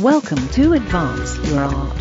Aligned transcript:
Welcome 0.00 0.48
to 0.52 0.72
Advance 0.72 1.36
Your 1.50 1.60
Art. 1.60 1.96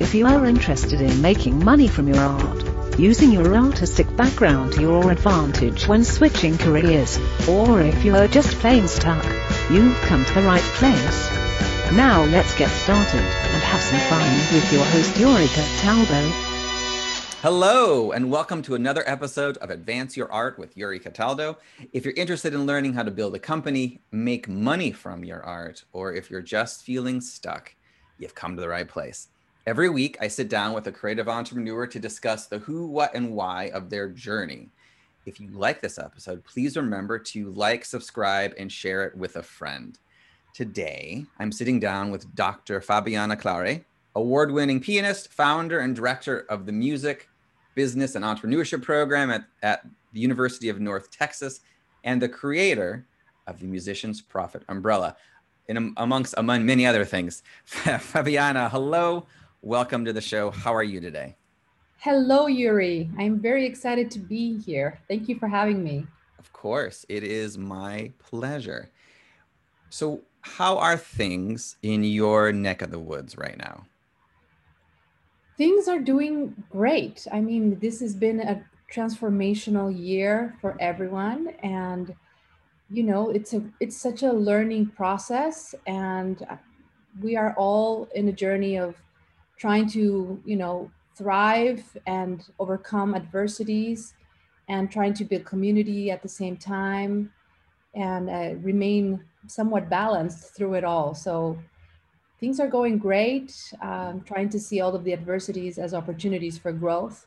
If 0.00 0.12
you 0.12 0.26
are 0.26 0.44
interested 0.44 1.00
in 1.00 1.22
making 1.22 1.64
money 1.64 1.86
from 1.86 2.08
your 2.08 2.18
art, 2.18 2.98
using 2.98 3.30
your 3.30 3.54
artistic 3.54 4.16
background 4.16 4.72
to 4.72 4.80
your 4.80 5.12
advantage 5.12 5.86
when 5.86 6.02
switching 6.02 6.58
careers, 6.58 7.16
or 7.48 7.80
if 7.80 8.04
you 8.04 8.16
are 8.16 8.26
just 8.26 8.58
plain 8.58 8.88
stuck, 8.88 9.24
you've 9.70 9.96
come 10.02 10.24
to 10.24 10.34
the 10.34 10.42
right 10.42 10.68
place. 10.80 11.30
Now 11.92 12.24
let's 12.24 12.58
get 12.58 12.70
started 12.70 13.20
and 13.20 13.62
have 13.62 13.80
some 13.80 14.00
fun 14.00 14.28
with 14.52 14.72
your 14.72 14.84
host 14.86 15.16
Yuri 15.16 15.46
Cataldo. 15.46 16.53
Hello, 17.44 18.10
and 18.10 18.30
welcome 18.30 18.62
to 18.62 18.74
another 18.74 19.04
episode 19.06 19.58
of 19.58 19.68
Advance 19.68 20.16
Your 20.16 20.32
Art 20.32 20.58
with 20.58 20.78
Yuri 20.78 20.98
Cataldo. 20.98 21.58
If 21.92 22.02
you're 22.02 22.14
interested 22.14 22.54
in 22.54 22.64
learning 22.64 22.94
how 22.94 23.02
to 23.02 23.10
build 23.10 23.34
a 23.34 23.38
company, 23.38 24.00
make 24.10 24.48
money 24.48 24.92
from 24.92 25.22
your 25.24 25.42
art, 25.42 25.84
or 25.92 26.14
if 26.14 26.30
you're 26.30 26.40
just 26.40 26.84
feeling 26.84 27.20
stuck, 27.20 27.74
you've 28.16 28.34
come 28.34 28.56
to 28.56 28.62
the 28.62 28.68
right 28.70 28.88
place. 28.88 29.28
Every 29.66 29.90
week, 29.90 30.16
I 30.22 30.28
sit 30.28 30.48
down 30.48 30.72
with 30.72 30.86
a 30.86 30.92
creative 30.92 31.28
entrepreneur 31.28 31.86
to 31.86 32.00
discuss 32.00 32.46
the 32.46 32.60
who, 32.60 32.86
what, 32.86 33.14
and 33.14 33.32
why 33.32 33.70
of 33.74 33.90
their 33.90 34.08
journey. 34.08 34.70
If 35.26 35.38
you 35.38 35.50
like 35.50 35.82
this 35.82 35.98
episode, 35.98 36.44
please 36.44 36.78
remember 36.78 37.18
to 37.18 37.50
like, 37.50 37.84
subscribe, 37.84 38.54
and 38.56 38.72
share 38.72 39.04
it 39.04 39.18
with 39.18 39.36
a 39.36 39.42
friend. 39.42 39.98
Today, 40.54 41.26
I'm 41.38 41.52
sitting 41.52 41.78
down 41.78 42.10
with 42.10 42.34
Dr. 42.34 42.80
Fabiana 42.80 43.38
Claure, 43.38 43.84
award 44.16 44.50
winning 44.50 44.80
pianist, 44.80 45.30
founder, 45.30 45.80
and 45.80 45.94
director 45.94 46.46
of 46.48 46.64
the 46.64 46.72
music 46.72 47.28
business 47.74 48.14
and 48.14 48.24
entrepreneurship 48.24 48.82
program 48.82 49.30
at, 49.30 49.44
at 49.62 49.86
the 50.12 50.20
University 50.20 50.68
of 50.68 50.80
North 50.80 51.10
Texas, 51.10 51.60
and 52.04 52.20
the 52.20 52.28
creator 52.28 53.06
of 53.46 53.58
the 53.58 53.66
Musicians 53.66 54.20
Profit 54.20 54.62
Umbrella, 54.68 55.16
in, 55.68 55.92
amongst 55.96 56.34
among 56.36 56.64
many 56.64 56.86
other 56.86 57.04
things. 57.04 57.42
Fabiana, 57.66 58.70
hello, 58.70 59.26
welcome 59.62 60.04
to 60.04 60.12
the 60.12 60.20
show. 60.20 60.50
How 60.50 60.74
are 60.74 60.82
you 60.82 61.00
today? 61.00 61.36
Hello, 61.98 62.46
Yuri. 62.46 63.10
I'm 63.18 63.40
very 63.40 63.64
excited 63.64 64.10
to 64.12 64.18
be 64.18 64.58
here. 64.58 65.00
Thank 65.08 65.28
you 65.28 65.38
for 65.38 65.48
having 65.48 65.82
me. 65.82 66.06
Of 66.38 66.52
course, 66.52 67.06
it 67.08 67.24
is 67.24 67.56
my 67.56 68.12
pleasure. 68.18 68.90
So, 69.88 70.20
how 70.42 70.76
are 70.76 70.98
things 70.98 71.76
in 71.82 72.04
your 72.04 72.52
neck 72.52 72.82
of 72.82 72.90
the 72.90 72.98
woods 72.98 73.38
right 73.38 73.56
now? 73.56 73.86
Things 75.56 75.88
are 75.88 76.00
doing 76.00 76.64
great. 76.70 77.26
I 77.32 77.40
mean, 77.40 77.78
this 77.78 78.00
has 78.00 78.14
been 78.14 78.40
a 78.40 78.64
transformational 78.92 79.96
year 79.96 80.56
for 80.60 80.76
everyone 80.80 81.48
and 81.62 82.14
you 82.90 83.02
know, 83.02 83.30
it's 83.30 83.54
a 83.54 83.62
it's 83.80 83.96
such 83.96 84.22
a 84.22 84.32
learning 84.32 84.86
process 84.90 85.74
and 85.86 86.46
we 87.20 87.36
are 87.36 87.54
all 87.56 88.08
in 88.14 88.28
a 88.28 88.32
journey 88.32 88.78
of 88.78 88.96
trying 89.56 89.88
to, 89.90 90.40
you 90.44 90.56
know, 90.56 90.90
thrive 91.16 91.96
and 92.06 92.50
overcome 92.58 93.14
adversities 93.14 94.14
and 94.68 94.90
trying 94.90 95.14
to 95.14 95.24
build 95.24 95.44
community 95.44 96.10
at 96.10 96.22
the 96.22 96.28
same 96.28 96.56
time 96.56 97.32
and 97.94 98.28
uh, 98.28 98.54
remain 98.60 99.24
somewhat 99.46 99.88
balanced 99.88 100.54
through 100.54 100.74
it 100.74 100.84
all. 100.84 101.14
So 101.14 101.58
things 102.44 102.60
are 102.60 102.68
going 102.68 102.98
great. 102.98 103.72
Um, 103.80 104.20
trying 104.20 104.50
to 104.50 104.60
see 104.60 104.82
all 104.82 104.94
of 104.94 105.02
the 105.02 105.14
adversities 105.14 105.78
as 105.78 105.94
opportunities 105.94 106.58
for 106.58 106.72
growth. 106.72 107.26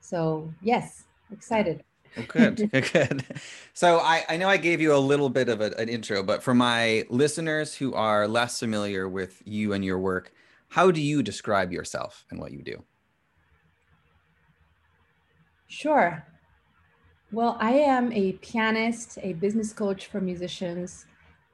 So 0.00 0.48
yes, 0.62 1.06
excited. 1.32 1.82
Oh, 2.16 2.22
good, 2.28 2.70
good. 2.70 3.24
So 3.72 3.98
I, 3.98 4.24
I 4.28 4.36
know 4.36 4.48
I 4.48 4.56
gave 4.56 4.80
you 4.80 4.94
a 4.94 5.02
little 5.10 5.28
bit 5.28 5.48
of 5.48 5.60
a, 5.60 5.72
an 5.76 5.88
intro, 5.88 6.22
but 6.22 6.40
for 6.40 6.54
my 6.54 7.04
listeners 7.10 7.74
who 7.74 7.94
are 7.94 8.28
less 8.28 8.60
familiar 8.60 9.08
with 9.08 9.42
you 9.44 9.72
and 9.72 9.84
your 9.84 9.98
work, 9.98 10.32
how 10.68 10.92
do 10.92 11.02
you 11.02 11.20
describe 11.24 11.72
yourself 11.72 12.24
and 12.30 12.38
what 12.38 12.52
you 12.52 12.62
do? 12.62 12.84
Sure. 15.66 16.24
Well, 17.32 17.56
I 17.58 17.72
am 17.72 18.12
a 18.12 18.34
pianist, 18.34 19.18
a 19.20 19.32
business 19.32 19.72
coach 19.72 20.06
for 20.06 20.20
musicians, 20.20 21.06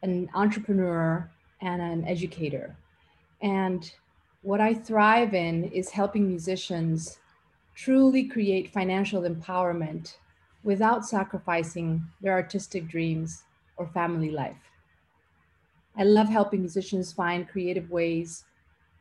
an 0.03 0.29
entrepreneur, 0.35 1.31
and 1.63 1.81
an 1.81 2.05
educator. 2.07 2.77
And 3.43 3.91
what 4.43 4.61
I 4.61 4.75
thrive 4.75 5.35
in 5.35 5.65
is 5.65 5.91
helping 5.91 6.27
musicians 6.27 7.19
truly 7.75 8.25
create 8.25 8.73
financial 8.73 9.23
empowerment 9.23 10.17
without 10.63 11.07
sacrificing 11.07 12.03
their 12.21 12.33
artistic 12.33 12.89
dreams 12.89 13.45
or 13.77 13.87
family 13.89 14.31
life. 14.31 14.71
I 15.97 16.05
love 16.05 16.29
helping 16.29 16.61
musicians 16.61 17.13
find 17.13 17.49
creative 17.49 17.91
ways 17.91 18.45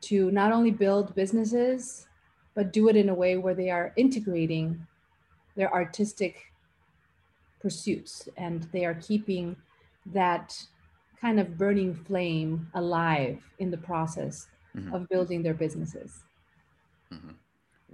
to 0.02 0.30
not 0.30 0.52
only 0.52 0.70
build 0.70 1.14
businesses, 1.14 2.06
but 2.54 2.72
do 2.72 2.88
it 2.88 2.96
in 2.96 3.08
a 3.08 3.14
way 3.14 3.36
where 3.36 3.54
they 3.54 3.70
are 3.70 3.92
integrating 3.96 4.86
their 5.56 5.72
artistic 5.72 6.52
pursuits 7.60 8.28
and 8.36 8.64
they 8.72 8.84
are 8.84 8.94
keeping 8.94 9.56
that 10.06 10.58
kind 11.20 11.38
of 11.38 11.58
burning 11.58 11.94
flame 11.94 12.68
alive 12.74 13.38
in 13.58 13.70
the 13.70 13.76
process 13.76 14.48
mm-hmm. 14.76 14.94
of 14.94 15.08
building 15.08 15.42
their 15.42 15.54
businesses. 15.54 16.22
Mm-hmm. 17.12 17.32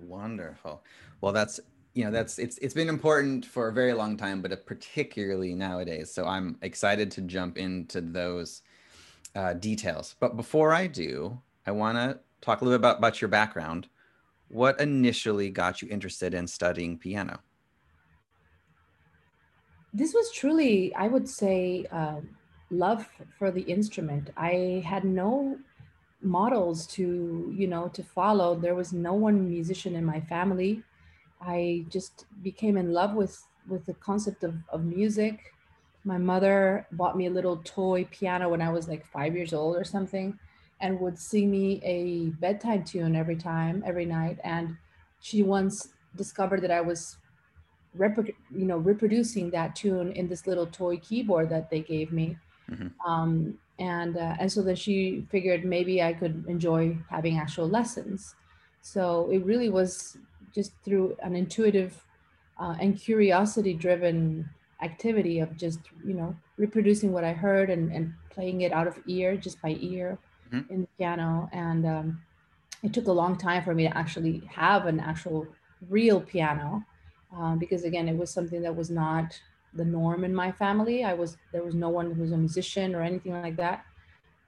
Wonderful. 0.08 0.82
Well, 1.20 1.32
that's 1.32 1.58
you 1.94 2.04
know 2.04 2.10
that's 2.10 2.38
it's 2.38 2.58
it's 2.58 2.74
been 2.74 2.90
important 2.90 3.46
for 3.46 3.68
a 3.68 3.72
very 3.72 3.94
long 3.94 4.16
time, 4.16 4.42
but 4.42 4.66
particularly 4.66 5.54
nowadays. 5.54 6.12
So 6.12 6.26
I'm 6.26 6.58
excited 6.62 7.10
to 7.12 7.22
jump 7.22 7.56
into 7.56 8.00
those 8.00 8.62
uh, 9.34 9.54
details. 9.54 10.14
But 10.20 10.36
before 10.36 10.72
I 10.72 10.86
do, 10.86 11.40
I 11.66 11.70
want 11.72 11.96
to 11.96 12.18
talk 12.40 12.60
a 12.60 12.64
little 12.64 12.78
bit 12.78 12.82
about, 12.82 12.98
about 12.98 13.20
your 13.20 13.28
background. 13.28 13.88
What 14.48 14.80
initially 14.80 15.50
got 15.50 15.82
you 15.82 15.88
interested 15.90 16.34
in 16.34 16.46
studying 16.46 16.98
piano? 16.98 17.40
This 19.92 20.12
was 20.12 20.30
truly, 20.30 20.94
I 20.94 21.08
would 21.08 21.28
say, 21.28 21.86
uh, 21.90 22.20
love 22.70 23.08
for 23.38 23.50
the 23.50 23.62
instrument. 23.62 24.30
I 24.36 24.82
had 24.86 25.04
no 25.04 25.58
models 26.22 26.86
to, 26.88 27.52
you 27.56 27.66
know, 27.66 27.88
to 27.88 28.02
follow. 28.02 28.54
There 28.54 28.74
was 28.74 28.92
no 28.92 29.14
one 29.14 29.48
musician 29.48 29.94
in 29.94 30.04
my 30.04 30.20
family. 30.20 30.82
I 31.40 31.84
just 31.88 32.26
became 32.42 32.76
in 32.76 32.92
love 32.92 33.14
with 33.14 33.42
with 33.68 33.84
the 33.86 33.94
concept 33.94 34.44
of, 34.44 34.54
of 34.68 34.84
music. 34.84 35.52
My 36.04 36.18
mother 36.18 36.86
bought 36.92 37.16
me 37.16 37.26
a 37.26 37.30
little 37.30 37.56
toy 37.64 38.04
piano 38.04 38.48
when 38.48 38.62
I 38.62 38.70
was 38.70 38.88
like 38.88 39.04
five 39.04 39.34
years 39.34 39.52
old 39.52 39.76
or 39.76 39.82
something 39.82 40.38
and 40.80 41.00
would 41.00 41.18
sing 41.18 41.50
me 41.50 41.80
a 41.82 42.30
bedtime 42.38 42.84
tune 42.84 43.16
every 43.16 43.36
time, 43.36 43.82
every 43.84 44.04
night. 44.04 44.38
And 44.44 44.76
she 45.20 45.42
once 45.42 45.88
discovered 46.14 46.62
that 46.62 46.70
I 46.70 46.80
was 46.80 47.16
you 47.98 48.66
know, 48.66 48.76
reproducing 48.76 49.50
that 49.50 49.74
tune 49.74 50.12
in 50.12 50.28
this 50.28 50.46
little 50.46 50.66
toy 50.66 50.98
keyboard 50.98 51.48
that 51.48 51.70
they 51.70 51.80
gave 51.80 52.12
me. 52.12 52.36
Mm-hmm. 52.70 53.10
Um, 53.10 53.58
and 53.78 54.16
uh, 54.16 54.34
and 54.40 54.50
so 54.50 54.62
then 54.62 54.76
she 54.76 55.26
figured 55.30 55.64
maybe 55.64 56.02
I 56.02 56.12
could 56.12 56.44
enjoy 56.48 56.96
having 57.10 57.38
actual 57.38 57.68
lessons. 57.68 58.34
So 58.80 59.28
it 59.30 59.44
really 59.44 59.68
was 59.68 60.16
just 60.54 60.72
through 60.84 61.16
an 61.22 61.36
intuitive 61.36 62.02
uh, 62.58 62.76
and 62.80 62.98
curiosity 62.98 63.74
driven 63.74 64.48
activity 64.82 65.40
of 65.40 65.56
just 65.56 65.80
you 66.04 66.14
know 66.14 66.34
reproducing 66.56 67.12
what 67.12 67.24
I 67.24 67.32
heard 67.32 67.70
and, 67.70 67.92
and 67.92 68.12
playing 68.30 68.62
it 68.62 68.72
out 68.72 68.86
of 68.86 68.98
ear 69.06 69.36
just 69.36 69.60
by 69.62 69.76
ear 69.80 70.18
mm-hmm. 70.52 70.72
in 70.72 70.80
the 70.82 70.88
piano 70.98 71.48
and 71.52 71.86
um, 71.86 72.20
it 72.82 72.92
took 72.92 73.06
a 73.06 73.12
long 73.12 73.36
time 73.36 73.62
for 73.64 73.74
me 73.74 73.84
to 73.88 73.96
actually 73.96 74.42
have 74.52 74.86
an 74.86 75.00
actual 75.00 75.46
real 75.88 76.20
piano 76.20 76.84
um, 77.36 77.58
because 77.58 77.84
again 77.84 78.08
it 78.08 78.16
was 78.16 78.30
something 78.30 78.62
that 78.62 78.74
was 78.74 78.90
not 78.90 79.38
the 79.76 79.84
norm 79.84 80.24
in 80.24 80.34
my 80.34 80.50
family. 80.52 81.04
I 81.04 81.14
was 81.14 81.36
there 81.52 81.64
was 81.64 81.74
no 81.74 81.88
one 81.88 82.12
who 82.12 82.22
was 82.22 82.32
a 82.32 82.36
musician 82.36 82.94
or 82.94 83.02
anything 83.02 83.32
like 83.32 83.56
that. 83.56 83.84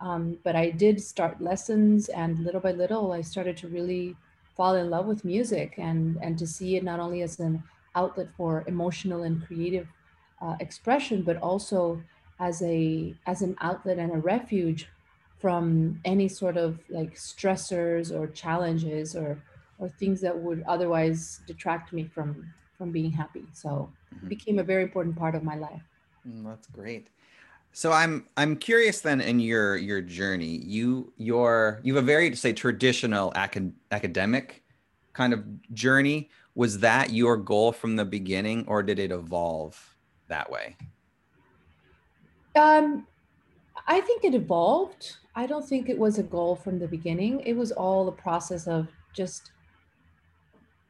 Um, 0.00 0.39
but 0.44 0.55
I 0.55 0.71
did 0.71 1.00
start 1.00 1.41
lessons, 1.41 2.09
and 2.09 2.44
little 2.44 2.60
by 2.60 2.72
little, 2.72 3.13
I 3.13 3.21
started 3.22 3.57
to 3.59 3.69
really 3.69 4.16
fall 4.57 4.75
in 4.77 4.91
love 4.91 5.07
with 5.07 5.25
music 5.25 5.75
and 5.78 6.19
and 6.22 6.39
to 6.39 6.47
see 6.47 6.77
it 6.77 6.84
not 6.84 7.01
only 7.01 7.22
as 7.22 7.39
an 7.41 7.63
outlet 7.95 8.28
for 8.36 8.65
emotional 8.66 9.22
and 9.22 9.45
creative 9.47 9.89
uh, 10.41 10.57
expression, 10.60 11.22
but 11.22 11.36
also 11.39 12.01
as 12.41 12.63
a 12.63 13.15
as 13.27 13.42
an 13.42 13.57
outlet 13.60 13.98
and 13.98 14.13
a 14.13 14.19
refuge 14.19 14.89
from 15.39 16.01
any 16.04 16.28
sort 16.28 16.57
of 16.57 16.78
like 16.89 17.15
stressors 17.15 18.13
or 18.16 18.27
challenges 18.28 19.15
or 19.16 19.42
or 19.78 19.89
things 19.89 20.21
that 20.21 20.36
would 20.36 20.63
otherwise 20.66 21.41
detract 21.47 21.92
me 21.92 22.04
from 22.04 22.53
from 22.78 22.92
being 22.92 23.10
happy. 23.10 23.45
So 23.53 23.91
mm-hmm. 24.15 24.27
it 24.27 24.28
became 24.28 24.59
a 24.59 24.63
very 24.63 24.84
important 24.84 25.16
part 25.16 25.34
of 25.34 25.42
my 25.42 25.57
life. 25.57 25.83
Mm, 26.27 26.47
that's 26.47 26.69
great. 26.69 27.09
So 27.72 27.92
I'm 27.92 28.27
I'm 28.36 28.57
curious 28.57 29.03
then 29.03 29.21
in 29.21 29.41
your 29.41 29.77
your 29.77 30.01
journey, 30.01 30.63
you 30.65 31.13
your 31.19 31.80
you 31.83 31.95
have 31.95 32.03
a 32.03 32.07
very 32.07 32.34
say 32.34 32.53
traditional 32.53 33.33
acad- 33.34 33.75
academic 33.91 34.63
kind 35.13 35.33
of 35.34 35.45
journey. 35.75 36.30
Was 36.54 36.78
that 36.78 37.10
your 37.10 37.36
goal 37.36 37.72
from 37.72 37.97
the 37.97 38.04
beginning, 38.04 38.65
or 38.66 38.83
did 38.83 38.98
it 38.98 39.13
evolve 39.13 39.97
that 40.28 40.51
way? 40.51 40.77
Um, 42.57 43.07
I 43.86 44.01
think 44.01 44.24
it 44.24 44.34
evolved. 44.34 45.16
I 45.36 45.47
don't 45.47 45.65
think 45.65 45.89
it 45.89 45.97
was 45.97 46.19
a 46.19 46.22
goal 46.24 46.57
from 46.57 46.81
the 46.81 46.89
beginning. 46.89 47.41
It 47.41 47.53
was 47.53 47.71
all 47.71 48.09
a 48.09 48.13
process 48.13 48.66
of 48.66 48.89
just, 49.15 49.53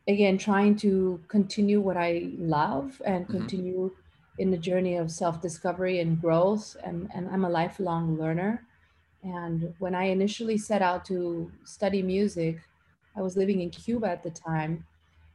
again, 0.09 0.39
trying 0.39 0.77
to 0.79 1.25
continue 1.29 1.81
what 1.83 1.99
I 1.99 2.33
love 2.39 3.03
and 3.07 3.29
Mhm. 3.29 3.31
continue 3.31 3.97
in 4.39 4.51
the 4.53 4.59
journey 4.59 4.97
of 4.97 5.13
self 5.13 5.43
discovery 5.43 6.01
and 6.01 6.21
growth. 6.21 6.77
And, 6.85 7.11
and 7.15 7.29
I'm 7.29 7.45
a 7.45 7.51
lifelong 7.51 8.17
learner. 8.19 8.67
And 9.23 9.75
when 9.79 9.95
I 9.95 10.05
initially 10.05 10.59
set 10.59 10.83
out 10.83 11.05
to 11.07 11.53
study 11.65 12.03
music, 12.03 12.61
I 13.17 13.23
was 13.23 13.37
living 13.37 13.61
in 13.61 13.71
Cuba 13.71 14.09
at 14.09 14.23
the 14.23 14.31
time. 14.31 14.87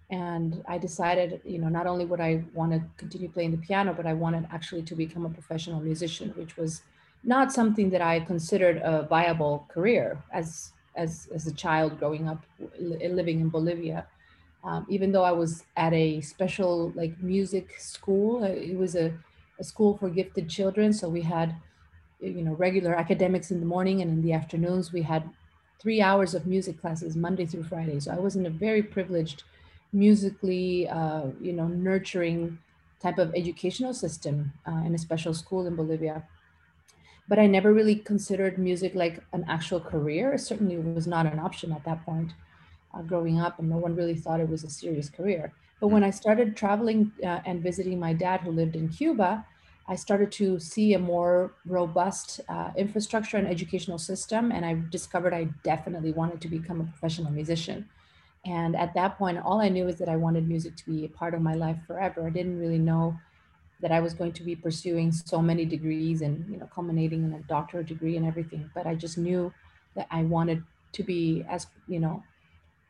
And 0.10 0.64
I 0.68 0.78
decided, 0.78 1.42
you 1.46 1.60
know, 1.60 1.70
not 1.70 1.88
only 1.88 2.06
would 2.06 2.20
I 2.22 2.46
want 2.54 2.72
to 2.74 2.90
continue 2.98 3.32
playing 3.32 3.52
the 3.52 3.58
piano, 3.58 3.94
but 3.94 4.06
I 4.06 4.14
wanted 4.14 4.48
actually 4.52 4.84
to 4.84 4.96
become 4.96 5.26
a 5.26 5.30
professional 5.30 5.82
musician, 5.82 6.32
which 6.32 6.58
was 6.58 6.84
not 7.24 7.52
something 7.52 7.90
that 7.92 8.02
I 8.02 8.20
considered 8.20 8.78
a 8.84 9.04
viable 9.08 9.68
career 9.72 10.24
as 10.32 10.74
as 10.96 11.28
as 11.34 11.48
a 11.48 11.54
child 11.56 11.98
growing 11.98 12.28
up 12.28 12.46
li- 12.80 13.08
living 13.10 13.40
in 13.42 13.50
Bolivia. 13.50 14.08
Um, 14.64 14.86
even 14.90 15.12
though 15.12 15.24
I 15.24 15.32
was 15.32 15.66
at 15.76 15.94
a 15.94 16.22
special 16.22 16.92
like 16.96 17.22
music 17.22 17.80
school, 17.80 18.44
uh, 18.44 18.48
it 18.48 18.78
was 18.78 18.96
a, 18.96 19.14
a 19.60 19.64
school 19.64 19.98
for 19.98 20.10
gifted 20.10 20.50
children. 20.50 20.94
So 20.94 21.10
we 21.10 21.22
had, 21.22 21.56
you 22.22 22.44
know, 22.44 22.54
regular 22.54 22.96
academics 22.96 23.52
in 23.52 23.60
the 23.60 23.66
morning, 23.66 24.02
and 24.02 24.10
in 24.10 24.22
the 24.22 24.34
afternoons 24.34 24.94
we 24.94 25.02
had 25.02 25.30
three 25.82 26.02
hours 26.02 26.34
of 26.34 26.46
music 26.46 26.80
classes 26.80 27.16
Monday 27.16 27.46
through 27.46 27.64
Friday. 27.64 28.00
So 28.00 28.12
I 28.12 28.20
was 28.20 28.36
in 28.38 28.46
a 28.46 28.50
very 28.50 28.82
privileged, 28.82 29.44
musically, 29.92 30.88
uh, 30.88 31.24
you 31.42 31.54
know, 31.54 31.68
nurturing 31.68 32.58
type 33.02 33.18
of 33.18 33.34
educational 33.36 33.94
system 33.94 34.54
uh, 34.66 34.82
in 34.86 34.96
a 34.96 34.98
special 34.98 35.34
school 35.34 35.68
in 35.68 35.76
Bolivia 35.76 36.24
but 37.28 37.40
I 37.40 37.48
never 37.48 37.74
really 37.74 37.96
considered 37.96 38.58
music 38.58 38.96
like 38.96 39.20
an 39.32 39.46
actual 39.48 39.80
career. 39.80 40.34
It 40.34 40.40
certainly 40.40 40.78
was 40.78 41.08
not 41.08 41.26
an 41.26 41.40
option 41.40 41.72
at 41.72 41.84
that 41.86 42.06
point 42.06 42.34
uh, 42.94 43.02
growing 43.02 43.40
up, 43.40 43.60
and 43.60 43.70
no 43.70 43.78
one 43.78 43.96
really 43.96 44.16
thought 44.16 44.40
it 44.40 44.50
was 44.50 44.64
a 44.64 44.70
serious 44.70 45.10
career. 45.10 45.54
But 45.80 45.90
when 45.90 46.04
I 46.04 46.12
started 46.12 46.56
traveling 46.56 47.12
uh, 47.24 47.42
and 47.46 47.62
visiting 47.62 48.00
my 48.00 48.14
dad, 48.14 48.42
who 48.42 48.52
lived 48.52 48.76
in 48.76 48.90
Cuba, 48.90 49.46
I 49.88 49.96
started 49.96 50.32
to 50.34 50.60
see 50.60 50.94
a 50.94 51.00
more 51.00 51.58
robust 51.66 52.40
uh, 52.48 52.72
infrastructure 52.78 53.38
and 53.38 53.48
educational 53.48 53.98
system, 53.98 54.52
and 54.52 54.66
I 54.66 54.82
discovered 54.90 55.34
I 55.34 55.46
definitely 55.64 56.14
wanted 56.14 56.42
to 56.42 56.48
become 56.48 56.80
a 56.82 56.86
professional 56.86 57.32
musician. 57.32 57.90
And 58.46 58.76
at 58.76 58.94
that 58.96 59.18
point, 59.18 59.38
all 59.40 59.62
I 59.62 59.70
knew 59.70 59.88
is 59.88 59.98
that 60.00 60.10
I 60.10 60.18
wanted 60.18 60.48
music 60.48 60.76
to 60.78 60.86
be 60.86 61.06
a 61.06 61.10
part 61.10 61.34
of 61.34 61.42
my 61.42 61.54
life 61.56 61.80
forever. 61.88 62.28
I 62.28 62.30
didn't 62.30 62.60
really 62.60 62.80
know 62.80 63.20
that 63.80 63.92
I 63.92 64.00
was 64.00 64.14
going 64.14 64.34
to 64.34 64.44
be 64.44 64.56
pursuing 64.56 65.12
so 65.12 65.42
many 65.42 65.66
degrees 65.66 66.22
and 66.22 66.50
you 66.50 66.58
know 66.58 66.68
culminating 66.68 67.24
in 67.24 67.34
a 67.34 67.42
doctorate 67.44 67.88
degree 67.88 68.18
and 68.18 68.26
everything. 68.26 68.72
But 68.74 68.88
I 68.88 68.96
just 68.96 69.18
knew 69.18 69.54
that 69.96 70.08
I 70.12 70.24
wanted 70.24 70.64
to 70.94 71.04
be 71.04 71.44
as 71.50 71.68
you 71.88 72.00
know 72.00 72.24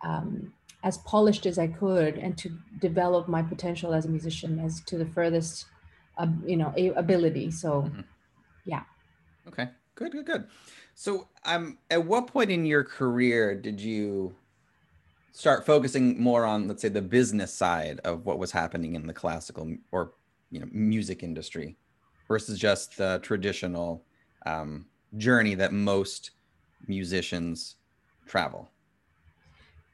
um, 0.04 0.54
as 0.84 0.98
polished 1.00 1.46
as 1.46 1.58
I 1.58 1.68
could 1.68 2.18
and 2.18 2.38
to 2.40 2.52
develop 2.80 3.28
my 3.28 3.42
potential 3.42 3.94
as 3.94 4.06
a 4.06 4.10
musician 4.10 4.60
as 4.60 4.82
to 4.82 4.98
the 4.98 5.06
furthest 5.06 5.66
uh, 6.18 6.28
you 6.46 6.58
know 6.58 6.74
ability. 6.96 7.52
So 7.52 7.84
Mhm. 7.84 8.04
yeah. 8.66 8.84
Okay. 9.48 9.70
Good, 9.96 10.12
good, 10.12 10.26
good. 10.26 10.48
So, 10.96 11.30
um, 11.46 11.78
at 11.92 12.06
what 12.06 12.28
point 12.28 12.50
in 12.52 12.66
your 12.66 12.84
career 12.84 13.56
did 13.56 13.80
you 13.80 14.36
start 15.32 15.66
focusing 15.66 16.22
more 16.22 16.46
on, 16.46 16.68
let's 16.68 16.82
say, 16.82 16.90
the 16.90 17.02
business 17.02 17.54
side 17.54 18.00
of 18.04 18.26
what 18.26 18.40
was 18.40 18.52
happening 18.52 18.96
in 18.96 19.08
the 19.08 19.14
classical 19.14 19.76
or 19.92 20.14
you 20.52 20.60
know 20.60 20.68
music 20.72 21.24
industry 21.24 21.78
versus 22.28 22.60
just 22.60 22.98
the 22.98 23.20
traditional 23.24 24.06
um, 24.46 24.88
journey 25.18 25.56
that 25.56 25.74
most 25.74 26.32
musicians 26.88 27.76
travel? 28.28 28.73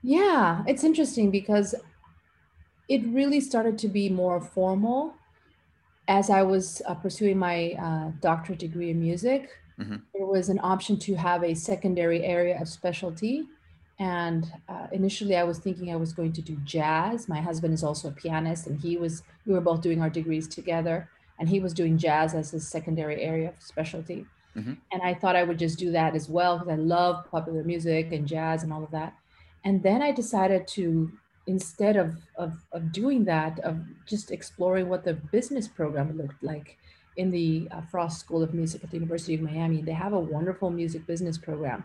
Yeah, 0.01 0.63
it's 0.67 0.83
interesting 0.83 1.31
because 1.31 1.75
it 2.87 3.03
really 3.07 3.39
started 3.39 3.77
to 3.79 3.87
be 3.87 4.09
more 4.09 4.41
formal 4.41 5.15
as 6.07 6.29
I 6.29 6.43
was 6.43 6.81
uh, 6.87 6.95
pursuing 6.95 7.39
my 7.39 7.73
uh, 7.73 8.11
doctorate 8.21 8.59
degree 8.59 8.91
in 8.91 9.01
music. 9.01 9.51
Mhm. 9.79 10.03
There 10.13 10.27
was 10.27 10.49
an 10.49 10.59
option 10.63 10.99
to 10.99 11.15
have 11.15 11.43
a 11.43 11.55
secondary 11.55 12.23
area 12.25 12.61
of 12.61 12.69
specialty. 12.69 13.49
And 13.99 14.51
uh, 14.69 14.87
initially, 14.93 15.37
I 15.37 15.43
was 15.43 15.59
thinking 15.59 15.91
I 15.91 15.97
was 15.97 16.13
going 16.13 16.33
to 16.33 16.43
do 16.43 16.57
jazz. 16.63 17.29
My 17.29 17.41
husband 17.41 17.73
is 17.75 17.83
also 17.83 18.09
a 18.09 18.13
pianist, 18.13 18.67
and 18.67 18.79
he 18.79 18.97
was, 18.97 19.23
we 19.45 19.53
were 19.53 19.61
both 19.61 19.81
doing 19.81 20.01
our 20.01 20.09
degrees 20.09 20.47
together, 20.47 21.09
and 21.39 21.49
he 21.49 21.61
was 21.61 21.73
doing 21.73 21.97
jazz 21.97 22.35
as 22.35 22.51
his 22.51 22.69
secondary 22.69 23.21
area 23.21 23.49
of 23.49 23.61
specialty. 23.61 24.31
Mhm. 24.57 24.81
And 24.91 25.01
I 25.03 25.15
thought 25.15 25.35
I 25.37 25.43
would 25.43 25.59
just 25.59 25.79
do 25.79 25.91
that 25.93 26.15
as 26.15 26.29
well 26.29 26.59
because 26.59 26.73
I 26.73 26.77
love 26.77 27.25
popular 27.31 27.63
music 27.63 28.11
and 28.13 28.27
jazz 28.27 28.63
and 28.63 28.73
all 28.73 28.83
of 28.85 28.91
that. 28.91 29.18
And 29.65 29.83
then 29.83 30.01
I 30.01 30.11
decided 30.11 30.67
to, 30.69 31.11
instead 31.47 31.95
of, 31.95 32.15
of, 32.37 32.53
of 32.71 32.91
doing 32.91 33.25
that, 33.25 33.59
of 33.59 33.79
just 34.05 34.31
exploring 34.31 34.89
what 34.89 35.03
the 35.03 35.13
business 35.13 35.67
program 35.67 36.17
looked 36.17 36.41
like 36.43 36.77
in 37.17 37.29
the 37.31 37.67
uh, 37.71 37.81
Frost 37.81 38.19
School 38.19 38.41
of 38.41 38.53
Music 38.53 38.83
at 38.83 38.91
the 38.91 38.97
University 38.97 39.35
of 39.35 39.41
Miami. 39.41 39.81
They 39.81 39.91
have 39.91 40.13
a 40.13 40.19
wonderful 40.19 40.69
music 40.69 41.05
business 41.05 41.37
program. 41.37 41.83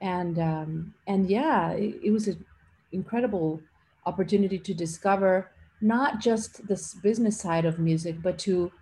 And, 0.00 0.38
um, 0.38 0.94
and 1.06 1.30
yeah, 1.30 1.70
it, 1.70 2.00
it 2.02 2.10
was 2.10 2.26
an 2.28 2.44
incredible 2.92 3.60
opportunity 4.06 4.58
to 4.58 4.74
discover 4.74 5.50
not 5.80 6.20
just 6.20 6.66
this 6.66 6.94
business 6.94 7.38
side 7.38 7.64
of 7.64 7.78
music, 7.78 8.16
but 8.22 8.38
to 8.38 8.72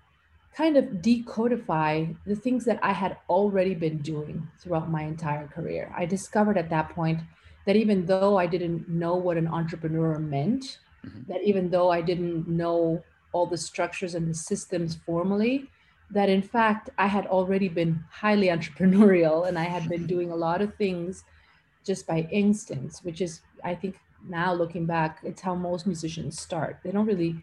kind 0.56 0.76
of 0.76 0.84
decodify 0.84 2.14
the 2.26 2.36
things 2.36 2.64
that 2.64 2.78
I 2.82 2.92
had 2.92 3.16
already 3.28 3.74
been 3.74 3.98
doing 3.98 4.48
throughout 4.60 4.90
my 4.90 5.02
entire 5.02 5.46
career. 5.48 5.92
I 5.96 6.06
discovered 6.06 6.58
at 6.58 6.70
that 6.70 6.90
point 6.90 7.20
that 7.66 7.76
even 7.76 8.06
though 8.06 8.36
I 8.36 8.46
didn't 8.46 8.88
know 8.88 9.14
what 9.16 9.36
an 9.36 9.48
entrepreneur 9.48 10.18
meant, 10.18 10.78
Mhm. 11.04 11.26
that 11.28 11.42
even 11.42 11.70
though 11.70 11.90
I 11.90 12.00
didn't 12.00 12.48
know 12.48 13.02
all 13.32 13.46
the 13.46 13.56
structures 13.56 14.14
and 14.14 14.28
the 14.28 14.34
systems 14.34 14.96
formally, 14.96 15.68
that 16.10 16.28
in 16.28 16.42
fact 16.42 16.90
I 16.98 17.06
had 17.06 17.26
already 17.26 17.68
been 17.68 18.04
highly 18.10 18.48
entrepreneurial 18.56 19.48
and 19.48 19.58
I 19.58 19.64
had 19.64 19.88
been 19.88 20.06
doing 20.06 20.30
a 20.30 20.36
lot 20.36 20.60
of 20.60 20.74
things 20.74 21.24
just 21.84 22.06
by 22.06 22.28
instinct, 22.30 22.98
which 23.02 23.20
is, 23.20 23.40
I 23.64 23.74
think, 23.74 23.96
now 24.28 24.54
looking 24.54 24.86
back, 24.86 25.18
it's 25.24 25.42
how 25.42 25.54
most 25.54 25.86
musicians 25.86 26.40
start. 26.40 26.78
They 26.84 26.92
don't 26.92 27.06
really, 27.06 27.34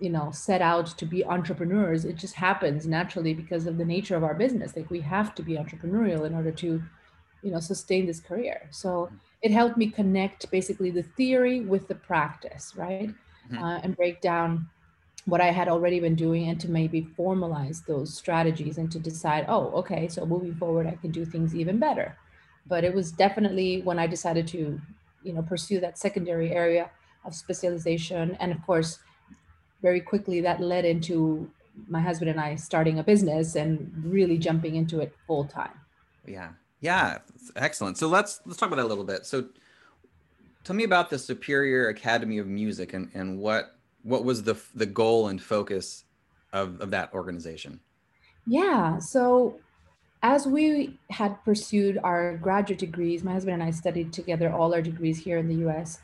you 0.00 0.08
know, 0.08 0.30
set 0.30 0.62
out 0.62 0.86
to 0.86 1.04
be 1.04 1.24
entrepreneurs. 1.24 2.04
It 2.06 2.16
just 2.16 2.34
happens 2.34 2.86
naturally 2.86 3.34
because 3.34 3.66
of 3.66 3.76
the 3.76 3.84
nature 3.84 4.16
of 4.16 4.24
our 4.24 4.34
business. 4.34 4.74
Like 4.74 4.90
we 4.90 5.00
have 5.02 5.34
to 5.34 5.42
be 5.42 5.54
entrepreneurial 5.56 6.24
in 6.26 6.34
order 6.34 6.50
to, 6.52 6.82
you 7.42 7.50
know, 7.50 7.60
sustain 7.60 8.06
this 8.06 8.20
career. 8.20 8.68
So 8.70 9.10
it 9.44 9.52
helped 9.52 9.76
me 9.76 9.88
connect 9.90 10.50
basically 10.50 10.90
the 10.90 11.04
theory 11.04 11.60
with 11.60 11.88
the 11.88 11.94
practice, 11.94 12.74
right? 12.76 13.10
Mhm. 13.50 13.62
Uh, 13.62 13.80
and 13.84 13.96
break 13.96 14.20
down 14.22 14.68
what 15.26 15.40
I 15.42 15.50
had 15.52 15.68
already 15.68 16.00
been 16.00 16.16
doing 16.16 16.48
and 16.48 16.60
to 16.62 16.70
maybe 16.70 17.02
formalize 17.02 17.86
those 17.86 18.14
strategies 18.14 18.78
and 18.78 18.90
to 18.92 18.98
decide, 18.98 19.46
oh, 19.48 19.70
okay, 19.80 20.08
so 20.08 20.26
moving 20.26 20.54
forward, 20.54 20.86
I 20.86 20.96
can 20.96 21.12
do 21.12 21.24
things 21.26 21.54
even 21.54 21.78
better. 21.78 22.16
But 22.66 22.84
it 22.84 22.94
was 22.94 23.12
definitely 23.12 23.82
when 23.82 23.98
I 23.98 24.06
decided 24.06 24.48
to, 24.48 24.80
you 25.22 25.32
know, 25.34 25.42
pursue 25.42 25.80
that 25.80 25.98
secondary 25.98 26.52
area 26.52 26.90
of 27.24 27.34
specialization. 27.34 28.36
And 28.40 28.52
of 28.52 28.62
course, 28.66 28.98
very 29.82 30.00
quickly 30.00 30.40
that 30.42 30.60
led 30.60 30.84
into 30.84 31.50
my 31.88 32.00
husband 32.00 32.30
and 32.30 32.40
I 32.40 32.56
starting 32.56 32.98
a 32.98 33.04
business 33.04 33.56
and 33.56 33.92
really 34.04 34.38
jumping 34.38 34.76
into 34.76 35.00
it 35.00 35.14
full 35.26 35.46
time. 35.46 35.80
Yeah. 36.26 36.52
Yeah. 36.84 37.20
Excellent. 37.56 37.96
So 37.96 38.08
let's 38.08 38.42
let's 38.44 38.58
talk 38.58 38.66
about 38.66 38.76
that 38.76 38.84
a 38.84 38.92
little 38.92 39.04
bit. 39.04 39.24
So 39.24 39.46
tell 40.64 40.76
me 40.76 40.84
about 40.84 41.08
the 41.08 41.18
Superior 41.18 41.88
Academy 41.88 42.36
of 42.36 42.46
Music 42.46 42.92
and, 42.92 43.10
and 43.14 43.38
what 43.38 43.78
what 44.02 44.22
was 44.22 44.42
the 44.42 44.54
the 44.74 44.84
goal 44.84 45.28
and 45.28 45.42
focus 45.42 46.04
of, 46.52 46.78
of 46.82 46.90
that 46.90 47.10
organization? 47.14 47.80
Yeah. 48.46 48.98
So 48.98 49.58
as 50.22 50.46
we 50.46 50.98
had 51.08 51.42
pursued 51.42 51.98
our 52.04 52.36
graduate 52.36 52.80
degrees, 52.80 53.24
my 53.24 53.32
husband 53.32 53.54
and 53.54 53.62
I 53.62 53.70
studied 53.70 54.12
together 54.12 54.52
all 54.52 54.74
our 54.74 54.82
degrees 54.82 55.18
here 55.18 55.38
in 55.38 55.48
the 55.48 55.66
US. 55.66 56.00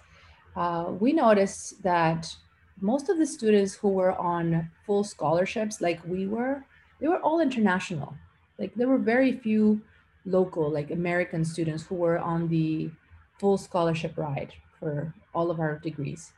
Uh, 0.57 0.93
we 0.99 1.13
noticed 1.13 1.83
that 1.83 2.35
most 2.81 3.11
of 3.11 3.19
the 3.19 3.27
students 3.27 3.75
who 3.75 3.91
were 3.91 4.13
on 4.13 4.71
full 4.87 5.05
scholarships, 5.05 5.83
like 5.83 6.01
we 6.07 6.27
were, 6.27 6.65
they 7.01 7.09
were 7.09 7.21
all 7.21 7.41
international. 7.41 8.15
Like 8.59 8.75
there 8.75 8.89
were 8.89 8.99
very 8.99 9.37
few 9.37 9.83
local, 10.25 10.71
like 10.71 10.91
American 10.91 11.45
students 11.45 11.85
who 11.85 11.95
were 11.95 12.19
on 12.19 12.49
the 12.49 12.91
full 13.39 13.57
scholarship 13.57 14.17
ride 14.17 14.53
for 14.79 15.15
all 15.35 15.51
of 15.51 15.61
our 15.61 15.79
degrees. 15.79 16.33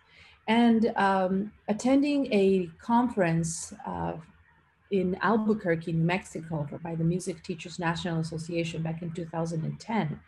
And 0.49 0.93
um, 0.97 1.53
attending 1.69 2.33
a 2.33 2.69
conference 2.81 3.73
uh, 3.87 4.15
in 4.91 5.17
Albuquerque, 5.23 5.93
New 5.93 6.05
Mexico, 6.05 6.69
by 6.83 6.95
the 6.95 7.05
Music 7.05 7.43
Teachers 7.43 7.79
National 7.79 8.21
Association 8.21 8.83
back 8.83 9.03
in 9.03 9.13
2010, 9.13 10.21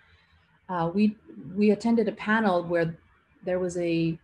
uh, 0.68 0.90
we 0.94 1.16
we 1.54 1.72
attended 1.72 2.08
a 2.08 2.12
panel 2.12 2.62
where 2.62 2.96
there 3.44 3.58
was 3.58 3.76
a 3.76 4.18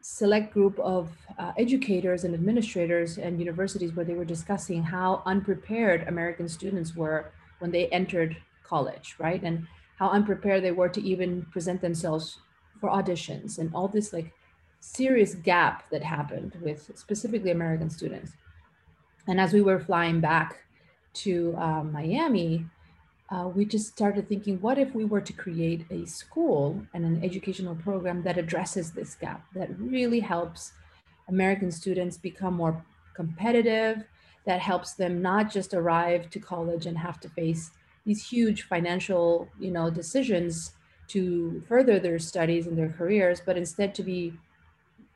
select 0.00 0.52
group 0.52 0.78
of 0.80 1.10
uh, 1.38 1.52
educators 1.56 2.24
and 2.24 2.34
administrators 2.34 3.18
and 3.18 3.38
universities 3.38 3.94
where 3.94 4.04
they 4.04 4.14
were 4.14 4.24
discussing 4.24 4.82
how 4.82 5.22
unprepared 5.26 6.06
American 6.08 6.48
students 6.48 6.94
were 6.94 7.32
when 7.60 7.70
they 7.70 7.86
entered 7.88 8.36
college, 8.64 9.16
right? 9.18 9.42
And 9.42 9.66
how 9.96 10.10
unprepared 10.10 10.64
they 10.64 10.72
were 10.72 10.88
to 10.88 11.02
even 11.02 11.42
present 11.52 11.80
themselves 11.80 12.38
for 12.80 12.90
auditions 12.90 13.58
and 13.58 13.72
all 13.74 13.88
this 13.88 14.12
like 14.12 14.32
serious 14.80 15.34
gap 15.36 15.88
that 15.90 16.02
happened 16.02 16.56
with 16.60 16.90
specifically 16.96 17.52
American 17.52 17.88
students. 17.88 18.32
And 19.28 19.40
as 19.40 19.52
we 19.52 19.62
were 19.62 19.78
flying 19.78 20.20
back 20.20 20.64
to 21.14 21.54
uh, 21.56 21.84
Miami, 21.84 22.66
uh, 23.30 23.48
we 23.48 23.64
just 23.64 23.86
started 23.86 24.28
thinking, 24.28 24.60
what 24.60 24.78
if 24.78 24.94
we 24.94 25.04
were 25.04 25.20
to 25.20 25.32
create 25.32 25.86
a 25.90 26.04
school 26.04 26.84
and 26.92 27.04
an 27.04 27.22
educational 27.24 27.76
program 27.76 28.22
that 28.24 28.36
addresses 28.36 28.90
this 28.90 29.14
gap, 29.14 29.46
that 29.54 29.70
really 29.78 30.20
helps 30.20 30.72
American 31.28 31.70
students 31.70 32.16
become 32.16 32.54
more 32.54 32.84
competitive, 33.14 34.04
that 34.44 34.60
helps 34.60 34.94
them 34.94 35.22
not 35.22 35.50
just 35.50 35.72
arrive 35.72 36.28
to 36.30 36.40
college 36.40 36.86
and 36.86 36.98
have 36.98 37.20
to 37.20 37.28
face 37.28 37.70
these 38.04 38.26
huge 38.26 38.62
financial, 38.62 39.48
you 39.58 39.70
know, 39.70 39.90
decisions 39.90 40.72
to 41.08 41.62
further 41.68 41.98
their 41.98 42.18
studies 42.18 42.66
and 42.66 42.76
their 42.76 42.88
careers, 42.88 43.40
but 43.44 43.56
instead 43.56 43.94
to 43.94 44.02
be 44.02 44.32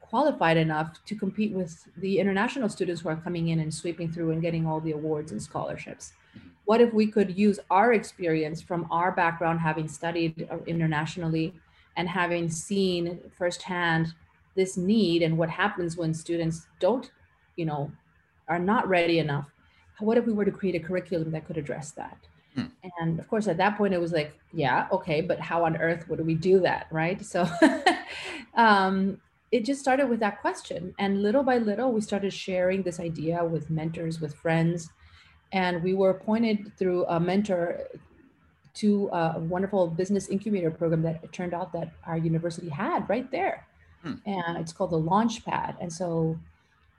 qualified 0.01 0.57
enough 0.57 1.05
to 1.05 1.15
compete 1.15 1.53
with 1.53 1.89
the 1.97 2.19
international 2.19 2.69
students 2.69 3.01
who 3.01 3.09
are 3.09 3.17
coming 3.17 3.49
in 3.49 3.61
and 3.61 3.73
sweeping 3.73 4.11
through 4.13 4.31
and 4.31 4.43
getting 4.43 4.67
all 4.67 4.81
the 4.81 4.93
awards 4.93 5.33
and 5.33 5.43
scholarships. 5.43 6.13
What 6.65 6.81
if 6.81 6.93
we 6.93 7.07
could 7.07 7.37
use 7.37 7.59
our 7.71 7.93
experience 7.93 8.61
from 8.61 8.87
our 8.91 9.13
background, 9.13 9.61
having 9.61 9.89
studied 9.89 10.49
uh, 10.51 10.59
internationally 10.67 11.55
and 11.97 12.09
having 12.09 12.49
seen 12.49 13.21
firsthand 13.37 14.15
this 14.55 14.77
need 14.77 15.23
and 15.23 15.37
what 15.37 15.51
happens 15.51 15.97
when 15.97 16.15
students 16.15 16.67
don't, 16.81 17.11
you 17.57 17.67
know, 17.67 17.91
are 18.49 18.59
not 18.59 18.89
ready 18.89 19.19
enough? 19.19 19.51
What 19.99 20.19
if 20.19 20.27
we 20.27 20.33
were 20.33 20.45
to 20.45 20.51
create 20.51 20.75
a 20.75 20.81
curriculum 20.87 21.31
that 21.33 21.47
could 21.47 21.57
address 21.57 21.93
that? 21.93 22.19
Hmm. 22.57 22.65
And 22.99 23.21
of 23.21 23.29
course, 23.29 23.47
at 23.49 23.59
that 23.59 23.77
point, 23.77 23.95
it 23.95 24.01
was 24.01 24.13
like, 24.13 24.33
yeah, 24.53 24.89
okay, 24.91 25.21
but 25.21 25.39
how 25.39 25.65
on 25.65 25.77
earth 25.77 26.09
would 26.09 26.25
we 26.25 26.35
do 26.35 26.59
that, 26.61 26.87
right? 26.91 27.25
So, 27.25 27.47
um, 28.55 29.21
it 29.53 29.65
just 29.65 29.81
started 29.81 30.09
with 30.09 30.21
that 30.21 30.41
question. 30.41 30.95
And 30.99 31.23
little 31.23 31.43
by 31.43 31.59
little, 31.59 31.93
we 31.93 32.01
started 32.01 32.33
sharing 32.33 32.83
this 32.83 32.99
idea 32.99 33.45
with 33.45 33.71
mentors, 33.71 34.21
with 34.21 34.35
friends. 34.35 34.91
And 35.53 35.83
we 35.83 35.95
were 35.95 36.15
pointed 36.15 36.73
through 36.77 37.05
a 37.07 37.21
mentor 37.21 37.83
to 38.75 39.09
a 39.13 39.39
wonderful 39.39 39.87
business 39.87 40.29
incubator 40.29 40.71
program 40.71 41.03
that 41.03 41.23
it 41.23 41.33
turned 41.33 41.55
out 41.55 41.73
that 41.73 41.93
our 42.07 42.19
university 42.19 42.69
had 42.69 43.09
right 43.09 43.31
there. 43.31 43.67
Hmm. 44.03 44.15
And 44.27 44.59
it's 44.59 44.73
called 44.73 44.91
the 44.91 45.01
Launchpad. 45.01 45.77
And 45.81 45.93
so 45.93 46.39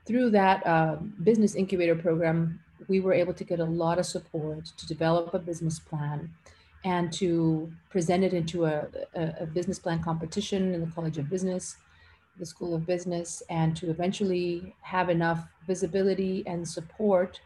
through 0.06 0.30
that 0.30 0.66
uh, 0.66 0.96
business 1.22 1.54
incubator 1.54 1.94
program, 1.94 2.60
we 2.86 3.00
were 3.00 3.12
able 3.12 3.34
to 3.34 3.44
get 3.44 3.60
a 3.60 3.64
lot 3.64 3.98
of 3.98 4.06
support 4.06 4.66
to 4.66 4.86
develop 4.86 5.34
a 5.34 5.38
business 5.38 5.78
plan 5.78 6.32
and 6.84 7.12
to 7.12 7.72
present 7.90 8.22
it 8.22 8.32
into 8.32 8.64
a, 8.64 8.86
a, 9.14 9.34
a 9.40 9.46
business 9.46 9.78
plan 9.78 10.02
competition 10.02 10.74
in 10.74 10.80
the 10.80 10.90
College 10.92 11.18
of 11.18 11.28
Business 11.28 11.76
the 12.38 12.46
School 12.46 12.74
of 12.74 12.86
Business 12.86 13.42
and 13.50 13.76
to 13.76 13.90
eventually 13.90 14.74
have 14.80 15.10
enough 15.10 15.46
visibility 15.66 16.44
and 16.46 16.66
support 16.66 17.40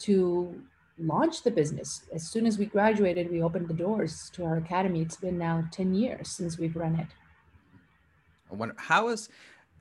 to 0.00 0.62
launch 0.98 1.42
the 1.42 1.50
business. 1.50 2.02
As 2.14 2.26
soon 2.26 2.46
as 2.46 2.58
we 2.58 2.66
graduated, 2.66 3.30
we 3.30 3.42
opened 3.42 3.68
the 3.68 3.74
doors 3.74 4.30
to 4.34 4.44
our 4.44 4.56
academy. 4.56 5.02
It's 5.02 5.16
been 5.16 5.38
now 5.38 5.64
10 5.72 5.94
years 5.94 6.28
since 6.28 6.58
we've 6.58 6.76
run 6.76 6.96
it. 6.98 7.08
I 8.50 8.54
wonder, 8.54 8.74
how 8.78 9.08
is 9.08 9.28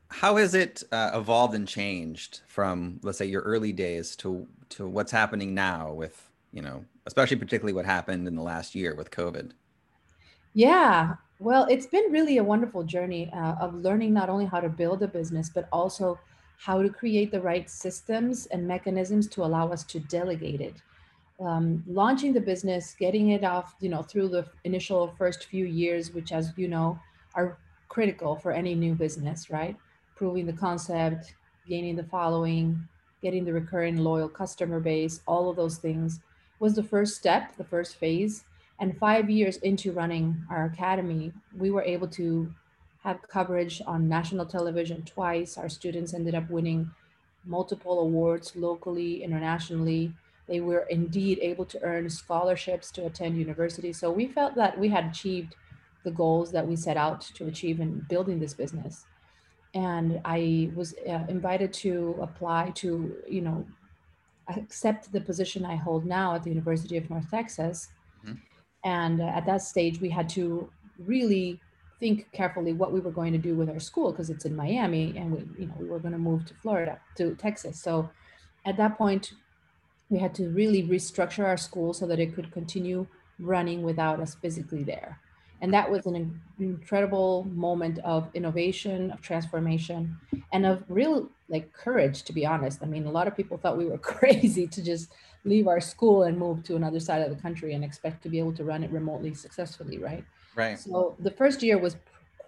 how 0.09 0.35
has 0.37 0.53
it 0.53 0.83
uh, 0.91 1.11
evolved 1.13 1.55
and 1.55 1.67
changed 1.67 2.41
from 2.47 2.99
let's 3.03 3.17
say 3.17 3.25
your 3.25 3.41
early 3.41 3.71
days 3.71 4.15
to 4.15 4.47
to 4.69 4.87
what's 4.87 5.11
happening 5.11 5.53
now 5.53 5.91
with 5.91 6.29
you 6.51 6.61
know 6.61 6.85
especially 7.05 7.37
particularly 7.37 7.73
what 7.73 7.85
happened 7.85 8.27
in 8.27 8.35
the 8.35 8.41
last 8.41 8.75
year 8.75 8.95
with 8.95 9.11
covid 9.11 9.51
yeah 10.53 11.15
well, 11.39 11.65
it's 11.69 11.85
been 11.85 12.11
really 12.11 12.37
a 12.37 12.43
wonderful 12.43 12.83
journey 12.83 13.29
uh, 13.33 13.55
of 13.59 13.73
learning 13.75 14.13
not 14.13 14.29
only 14.29 14.45
how 14.45 14.61
to 14.61 14.69
build 14.69 15.03
a 15.03 15.07
business, 15.07 15.49
but 15.49 15.67
also 15.71 16.17
how 16.57 16.81
to 16.81 16.89
create 16.89 17.31
the 17.31 17.41
right 17.41 17.69
systems 17.69 18.45
and 18.47 18.65
mechanisms 18.65 19.27
to 19.27 19.43
allow 19.43 19.69
us 19.69 19.83
to 19.83 19.99
delegate 19.99 20.61
it. 20.61 20.75
Um, 21.41 21.83
launching 21.85 22.31
the 22.31 22.39
business, 22.39 22.95
getting 22.97 23.31
it 23.31 23.43
off, 23.43 23.75
you 23.81 23.89
know, 23.89 24.01
through 24.01 24.29
the 24.29 24.45
initial 24.63 25.13
first 25.17 25.45
few 25.45 25.65
years, 25.65 26.13
which, 26.13 26.31
as 26.31 26.53
you 26.55 26.69
know, 26.69 26.97
are 27.33 27.57
critical 27.89 28.37
for 28.37 28.53
any 28.53 28.73
new 28.73 28.95
business, 28.95 29.49
right? 29.49 29.75
Proving 30.15 30.45
the 30.45 30.53
concept, 30.53 31.35
gaining 31.67 31.95
the 31.95 32.03
following, 32.03 32.87
getting 33.21 33.43
the 33.43 33.53
recurring 33.53 33.97
loyal 33.97 34.29
customer 34.29 34.79
base, 34.79 35.21
all 35.27 35.49
of 35.49 35.55
those 35.55 35.77
things 35.77 36.19
was 36.59 36.75
the 36.75 36.83
first 36.83 37.17
step, 37.17 37.55
the 37.57 37.63
first 37.63 37.95
phase. 37.97 38.45
And 38.79 38.97
five 38.97 39.29
years 39.29 39.57
into 39.57 39.91
running 39.91 40.43
our 40.49 40.65
academy, 40.65 41.31
we 41.57 41.71
were 41.71 41.81
able 41.81 42.07
to 42.09 42.53
have 43.03 43.27
coverage 43.27 43.81
on 43.85 44.09
national 44.09 44.45
television 44.45 45.03
twice. 45.03 45.57
Our 45.57 45.69
students 45.69 46.13
ended 46.13 46.35
up 46.35 46.49
winning 46.49 46.91
multiple 47.45 47.99
awards 47.99 48.55
locally, 48.55 49.23
internationally. 49.23 50.13
They 50.47 50.59
were 50.59 50.85
indeed 50.89 51.39
able 51.41 51.65
to 51.65 51.81
earn 51.83 52.09
scholarships 52.09 52.91
to 52.91 53.05
attend 53.05 53.37
university. 53.37 53.93
So 53.93 54.11
we 54.11 54.27
felt 54.27 54.55
that 54.55 54.77
we 54.79 54.89
had 54.89 55.05
achieved 55.05 55.55
the 56.03 56.11
goals 56.11 56.51
that 56.51 56.67
we 56.67 56.75
set 56.75 56.97
out 56.97 57.21
to 57.21 57.47
achieve 57.47 57.79
in 57.79 58.05
building 58.09 58.39
this 58.39 58.53
business. 58.53 59.05
And 59.75 60.21
I 60.25 60.71
was 60.73 60.95
uh, 61.07 61.25
invited 61.29 61.73
to 61.73 62.17
apply 62.21 62.71
to, 62.75 63.15
you 63.27 63.41
know, 63.41 63.67
accept 64.55 65.11
the 65.11 65.21
position 65.21 65.65
I 65.65 65.75
hold 65.75 66.05
now 66.05 66.33
at 66.35 66.43
the 66.43 66.49
University 66.49 66.97
of 66.97 67.09
North 67.09 67.29
Texas 67.29 67.89
and 68.85 69.19
uh, 69.19 69.25
at 69.25 69.45
that 69.47 69.63
stage, 69.63 69.99
we 69.99 70.09
had 70.09 70.29
to 70.29 70.69
really 70.99 71.59
think 71.99 72.31
carefully 72.31 72.71
what 72.71 72.93
we 72.93 72.99
were 72.99 73.11
going 73.11 73.33
to 73.33 73.39
do 73.39 73.55
with 73.55 73.67
our 73.69 73.79
school 73.79 74.11
because 74.11 74.29
it's 74.29 74.45
in 74.45 74.55
Miami 74.55 75.17
and 75.17 75.31
we, 75.31 75.63
you 75.63 75.67
know, 75.67 75.75
we 75.79 75.87
were 75.87 75.99
going 75.99 76.13
to 76.13 76.19
move 76.19 76.45
to 76.45 76.53
Florida, 76.53 76.99
to 77.17 77.35
Texas. 77.35 77.81
So 77.81 78.09
at 78.65 78.77
that 78.77 78.97
point, 78.97 79.33
we 80.09 80.19
had 80.19 80.35
to 80.35 80.49
really 80.49 80.83
restructure 80.83 81.43
our 81.43 81.57
school 81.57 81.93
so 81.93 82.05
that 82.05 82.19
it 82.19 82.35
could 82.35 82.51
continue 82.51 83.07
running 83.39 83.81
without 83.81 84.19
us 84.19 84.35
physically 84.35 84.83
there. 84.83 85.19
And 85.65 85.73
that 85.73 85.89
was 85.89 86.05
an 86.05 86.39
incredible 86.59 87.43
moment 87.45 87.97
of 88.03 88.29
innovation, 88.35 89.09
of 89.09 89.19
transformation, 89.19 90.15
and 90.53 90.63
of 90.63 90.83
real 90.87 91.27
like 91.49 91.73
courage, 91.73 92.21
to 92.25 92.33
be 92.33 92.45
honest. 92.45 92.83
I 92.83 92.85
mean, 92.85 93.07
a 93.07 93.09
lot 93.09 93.27
of 93.27 93.35
people 93.35 93.57
thought 93.57 93.75
we 93.75 93.87
were 93.87 93.97
crazy 94.15 94.67
to 94.67 94.83
just 94.83 95.09
leave 95.43 95.67
our 95.67 95.81
school 95.81 96.21
and 96.21 96.37
move 96.37 96.61
to 96.65 96.75
another 96.75 96.99
side 96.99 97.23
of 97.23 97.35
the 97.35 97.41
country 97.41 97.73
and 97.73 97.83
expect 97.83 98.21
to 98.21 98.29
be 98.29 98.37
able 98.37 98.53
to 98.53 98.63
run 98.63 98.83
it 98.83 98.91
remotely 98.91 99.33
successfully, 99.33 99.97
right? 99.97 100.23
Right. 100.53 100.77
So 100.77 101.15
the 101.17 101.31
first 101.31 101.63
year 101.63 101.79
was 101.79 101.95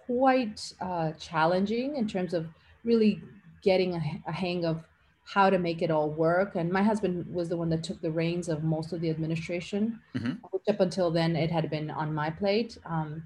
quite 0.06 0.72
uh, 0.80 1.10
challenging 1.18 1.96
in 1.96 2.06
terms 2.06 2.34
of 2.34 2.46
really 2.84 3.20
getting 3.62 3.96
a, 3.96 4.00
a, 4.28 4.32
hang 4.32 4.64
of 4.64 4.84
how 5.28 5.50
to 5.50 5.58
make 5.58 5.82
it 5.82 5.90
all 5.90 6.08
work. 6.08 6.56
And 6.56 6.70
my 6.70 6.82
husband 6.82 7.26
was 7.32 7.50
the 7.50 7.56
one 7.56 7.68
that 7.68 7.82
took 7.82 8.00
the 8.00 8.10
reins 8.10 8.48
of 8.48 8.64
most 8.64 8.94
of 8.94 9.02
the 9.02 9.10
administration, 9.10 10.00
mm-hmm. 10.16 10.32
which 10.50 10.62
up 10.68 10.80
until 10.80 11.10
then 11.10 11.36
it 11.36 11.50
had 11.50 11.68
been 11.68 11.90
on 11.90 12.14
my 12.14 12.30
plate. 12.30 12.78
Um, 12.86 13.22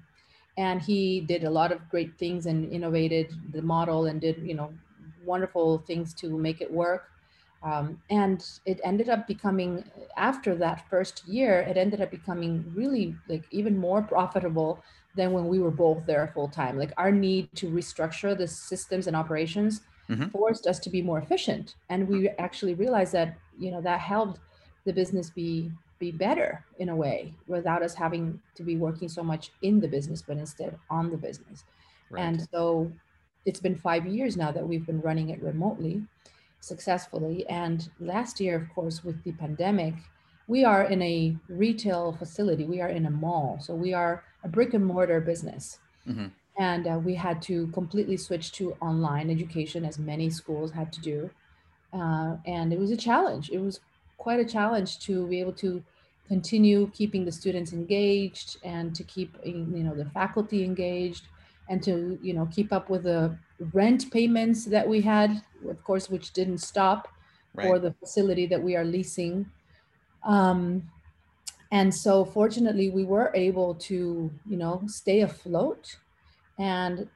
and 0.57 0.81
he 0.81 1.21
did 1.21 1.45
a 1.45 1.49
lot 1.49 1.71
of 1.71 1.89
great 1.89 2.17
things 2.19 2.45
and 2.45 2.69
innovated 2.71 3.33
the 3.53 3.61
model 3.61 4.05
and 4.05 4.19
did 4.19 4.37
you 4.43 4.53
know 4.53 4.71
wonderful 5.25 5.79
things 5.87 6.13
to 6.15 6.37
make 6.37 6.59
it 6.59 6.71
work. 6.71 7.09
Um, 7.63 8.01
and 8.09 8.45
it 8.65 8.81
ended 8.83 9.07
up 9.07 9.25
becoming 9.25 9.85
after 10.17 10.55
that 10.55 10.89
first 10.89 11.25
year 11.25 11.61
it 11.61 11.77
ended 11.77 12.01
up 12.01 12.11
becoming 12.11 12.69
really 12.75 13.15
like 13.29 13.45
even 13.51 13.77
more 13.77 14.01
profitable 14.01 14.83
than 15.15 15.31
when 15.31 15.47
we 15.47 15.59
were 15.59 15.71
both 15.71 16.05
there 16.05 16.29
full 16.33 16.49
time 16.49 16.77
like 16.77 16.91
our 16.97 17.09
need 17.09 17.47
to 17.55 17.67
restructure 17.67 18.37
the 18.37 18.49
systems 18.49 19.07
and 19.07 19.15
operations 19.15 19.83
mm-hmm. 20.13 20.29
forced 20.29 20.67
us 20.67 20.79
to 20.79 20.89
be 20.89 21.01
more 21.01 21.19
efficient 21.19 21.75
and 21.89 22.07
we 22.07 22.29
actually 22.29 22.73
realized 22.73 23.13
that 23.13 23.35
you 23.57 23.71
know 23.71 23.81
that 23.81 23.99
helped 23.99 24.39
the 24.85 24.93
business 24.93 25.29
be 25.29 25.71
be 25.99 26.11
better 26.11 26.65
in 26.79 26.89
a 26.89 26.95
way 26.95 27.33
without 27.47 27.81
us 27.81 27.93
having 27.93 28.39
to 28.55 28.63
be 28.63 28.75
working 28.75 29.07
so 29.07 29.23
much 29.23 29.51
in 29.61 29.79
the 29.79 29.87
business 29.87 30.21
but 30.21 30.37
instead 30.37 30.77
on 30.89 31.09
the 31.09 31.17
business 31.17 31.63
right. 32.09 32.21
and 32.23 32.47
so 32.51 32.91
it's 33.45 33.59
been 33.59 33.75
five 33.75 34.05
years 34.05 34.37
now 34.37 34.51
that 34.51 34.67
we've 34.67 34.85
been 34.85 35.01
running 35.01 35.29
it 35.29 35.41
remotely 35.41 36.01
successfully. 36.63 37.45
And 37.49 37.89
last 37.99 38.39
year, 38.39 38.55
of 38.55 38.73
course, 38.73 39.03
with 39.03 39.21
the 39.23 39.33
pandemic, 39.33 39.95
we 40.47 40.63
are 40.63 40.83
in 40.83 41.01
a 41.01 41.35
retail 41.49 42.13
facility. 42.13 42.65
We 42.65 42.79
are 42.79 42.89
in 42.89 43.05
a 43.05 43.11
mall. 43.11 43.59
So 43.61 43.75
we 43.75 43.93
are 43.93 44.23
a 44.43 44.47
brick 44.47 44.73
and 44.73 44.85
mortar 44.85 45.19
business. 45.19 45.79
Mm-hmm. 46.07 46.27
And 46.57 46.87
uh, 46.87 46.99
we 47.03 47.15
had 47.15 47.41
to 47.43 47.67
completely 47.67 48.17
switch 48.17 48.51
to 48.53 48.73
online 48.79 49.29
education, 49.29 49.85
as 49.85 49.97
many 49.97 50.29
schools 50.29 50.71
had 50.71 50.93
to 50.93 51.01
do. 51.01 51.29
Uh, 51.91 52.37
and 52.45 52.71
it 52.71 52.79
was 52.79 52.91
a 52.91 52.97
challenge. 52.97 53.49
It 53.49 53.59
was 53.59 53.79
quite 54.17 54.39
a 54.39 54.45
challenge 54.45 54.99
to 54.99 55.27
be 55.27 55.39
able 55.39 55.53
to 55.53 55.83
continue 56.27 56.89
keeping 56.93 57.25
the 57.25 57.31
students 57.31 57.73
engaged 57.73 58.57
and 58.63 58.95
to 58.95 59.03
keep 59.03 59.37
you 59.43 59.83
know 59.83 59.93
the 59.93 60.05
faculty 60.05 60.63
engaged 60.63 61.27
and 61.69 61.83
to 61.83 62.17
you 62.21 62.33
know 62.33 62.47
keep 62.51 62.71
up 62.71 62.89
with 62.89 63.03
the 63.03 63.37
rent 63.73 64.11
payments 64.11 64.65
that 64.65 64.87
we 64.87 65.01
had, 65.01 65.41
of 65.69 65.83
course, 65.83 66.09
which 66.09 66.31
didn't 66.33 66.59
stop 66.59 67.07
right. 67.53 67.67
for 67.67 67.79
the 67.79 67.93
facility 67.93 68.45
that 68.45 68.61
we 68.61 68.75
are 68.75 68.85
leasing. 68.85 69.49
Um, 70.23 70.89
and 71.71 71.93
so 71.93 72.23
fortunately 72.23 72.89
we 72.89 73.03
were 73.03 73.31
able 73.33 73.75
to 73.75 74.31
you 74.47 74.57
know 74.57 74.83
stay 74.87 75.21
afloat 75.21 75.97
and 76.59 77.07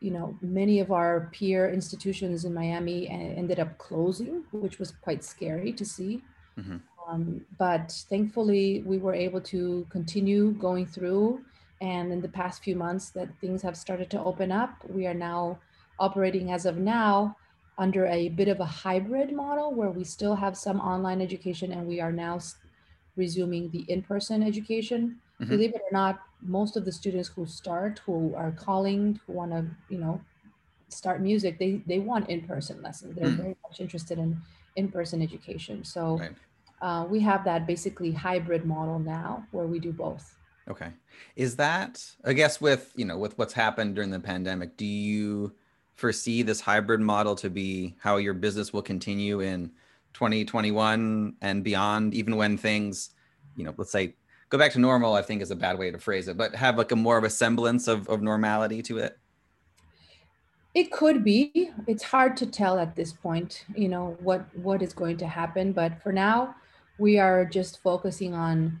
you 0.00 0.10
know 0.10 0.36
many 0.40 0.80
of 0.80 0.90
our 0.90 1.28
peer 1.32 1.70
institutions 1.70 2.44
in 2.44 2.54
miami 2.54 3.08
ended 3.08 3.58
up 3.58 3.76
closing 3.78 4.44
which 4.52 4.78
was 4.78 4.92
quite 5.02 5.22
scary 5.24 5.72
to 5.72 5.84
see 5.84 6.22
mm-hmm. 6.58 6.76
um, 7.08 7.40
but 7.58 7.92
thankfully 8.08 8.82
we 8.86 8.98
were 8.98 9.14
able 9.14 9.40
to 9.40 9.86
continue 9.90 10.52
going 10.52 10.86
through 10.86 11.40
and 11.80 12.12
in 12.12 12.20
the 12.20 12.28
past 12.28 12.62
few 12.62 12.76
months 12.76 13.10
that 13.10 13.28
things 13.40 13.62
have 13.62 13.76
started 13.76 14.10
to 14.10 14.22
open 14.22 14.50
up 14.52 14.74
we 14.88 15.06
are 15.06 15.14
now 15.14 15.58
operating 15.98 16.50
as 16.50 16.64
of 16.64 16.78
now 16.78 17.36
under 17.80 18.06
a 18.06 18.28
bit 18.28 18.48
of 18.48 18.60
a 18.60 18.64
hybrid 18.64 19.32
model 19.32 19.72
where 19.72 19.90
we 19.90 20.04
still 20.04 20.34
have 20.34 20.56
some 20.56 20.80
online 20.80 21.20
education 21.22 21.72
and 21.72 21.86
we 21.86 21.98
are 21.98 22.12
now 22.12 22.38
resuming 23.16 23.70
the 23.70 23.84
in-person 23.88 24.42
education. 24.42 25.18
Mm-hmm. 25.40 25.50
Believe 25.50 25.74
it 25.74 25.80
or 25.80 25.92
not, 25.92 26.20
most 26.42 26.76
of 26.76 26.84
the 26.84 26.92
students 26.92 27.28
who 27.28 27.46
start, 27.46 28.00
who 28.04 28.34
are 28.34 28.52
calling, 28.52 29.18
who 29.26 29.32
want 29.32 29.52
to, 29.52 29.64
you 29.88 29.98
know, 29.98 30.20
start 30.88 31.20
music, 31.20 31.58
they 31.58 31.80
they 31.86 31.98
want 31.98 32.28
in-person 32.28 32.82
lessons. 32.82 33.16
They're 33.16 33.28
mm. 33.28 33.36
very 33.36 33.56
much 33.62 33.80
interested 33.80 34.18
in 34.18 34.40
in-person 34.76 35.22
education. 35.22 35.84
So 35.84 36.18
right. 36.18 36.32
uh, 36.82 37.06
we 37.08 37.20
have 37.20 37.44
that 37.44 37.66
basically 37.66 38.12
hybrid 38.12 38.64
model 38.64 38.98
now 38.98 39.46
where 39.52 39.66
we 39.66 39.78
do 39.78 39.92
both. 39.92 40.36
Okay. 40.68 40.90
Is 41.36 41.56
that 41.56 42.04
I 42.24 42.32
guess 42.32 42.60
with 42.60 42.92
you 42.96 43.04
know 43.04 43.18
with 43.18 43.38
what's 43.38 43.54
happened 43.54 43.94
during 43.94 44.10
the 44.10 44.20
pandemic, 44.20 44.76
do 44.76 44.84
you 44.84 45.54
foresee 45.94 46.42
this 46.42 46.60
hybrid 46.60 47.00
model 47.00 47.34
to 47.36 47.50
be 47.50 47.94
how 47.98 48.16
your 48.16 48.34
business 48.34 48.72
will 48.72 48.82
continue 48.82 49.40
in 49.40 49.70
2021 50.14 51.34
and 51.42 51.62
beyond, 51.62 52.14
even 52.14 52.36
when 52.36 52.56
things, 52.56 53.10
you 53.54 53.64
know, 53.64 53.74
let's 53.76 53.92
say 53.92 54.14
go 54.50 54.58
back 54.58 54.72
to 54.72 54.80
normal, 54.80 55.14
I 55.14 55.22
think 55.22 55.40
is 55.40 55.50
a 55.50 55.56
bad 55.56 55.78
way 55.78 55.90
to 55.90 55.98
phrase 55.98 56.28
it, 56.28 56.36
but 56.36 56.54
have 56.54 56.76
like 56.76 56.92
a 56.92 56.96
more 56.96 57.16
of 57.16 57.24
a 57.24 57.30
semblance 57.30 57.88
of, 57.88 58.08
of 58.08 58.20
normality 58.20 58.82
to 58.82 58.98
it? 58.98 59.16
It 60.74 60.92
could 60.92 61.24
be. 61.24 61.70
It's 61.86 62.02
hard 62.02 62.36
to 62.38 62.46
tell 62.46 62.78
at 62.78 62.94
this 62.94 63.12
point, 63.12 63.64
you 63.74 63.88
know, 63.88 64.16
what 64.20 64.44
what 64.56 64.82
is 64.82 64.92
going 64.92 65.16
to 65.18 65.26
happen. 65.26 65.72
But 65.72 66.00
for 66.02 66.12
now, 66.12 66.54
we 66.98 67.18
are 67.18 67.44
just 67.44 67.82
focusing 67.82 68.34
on, 68.34 68.80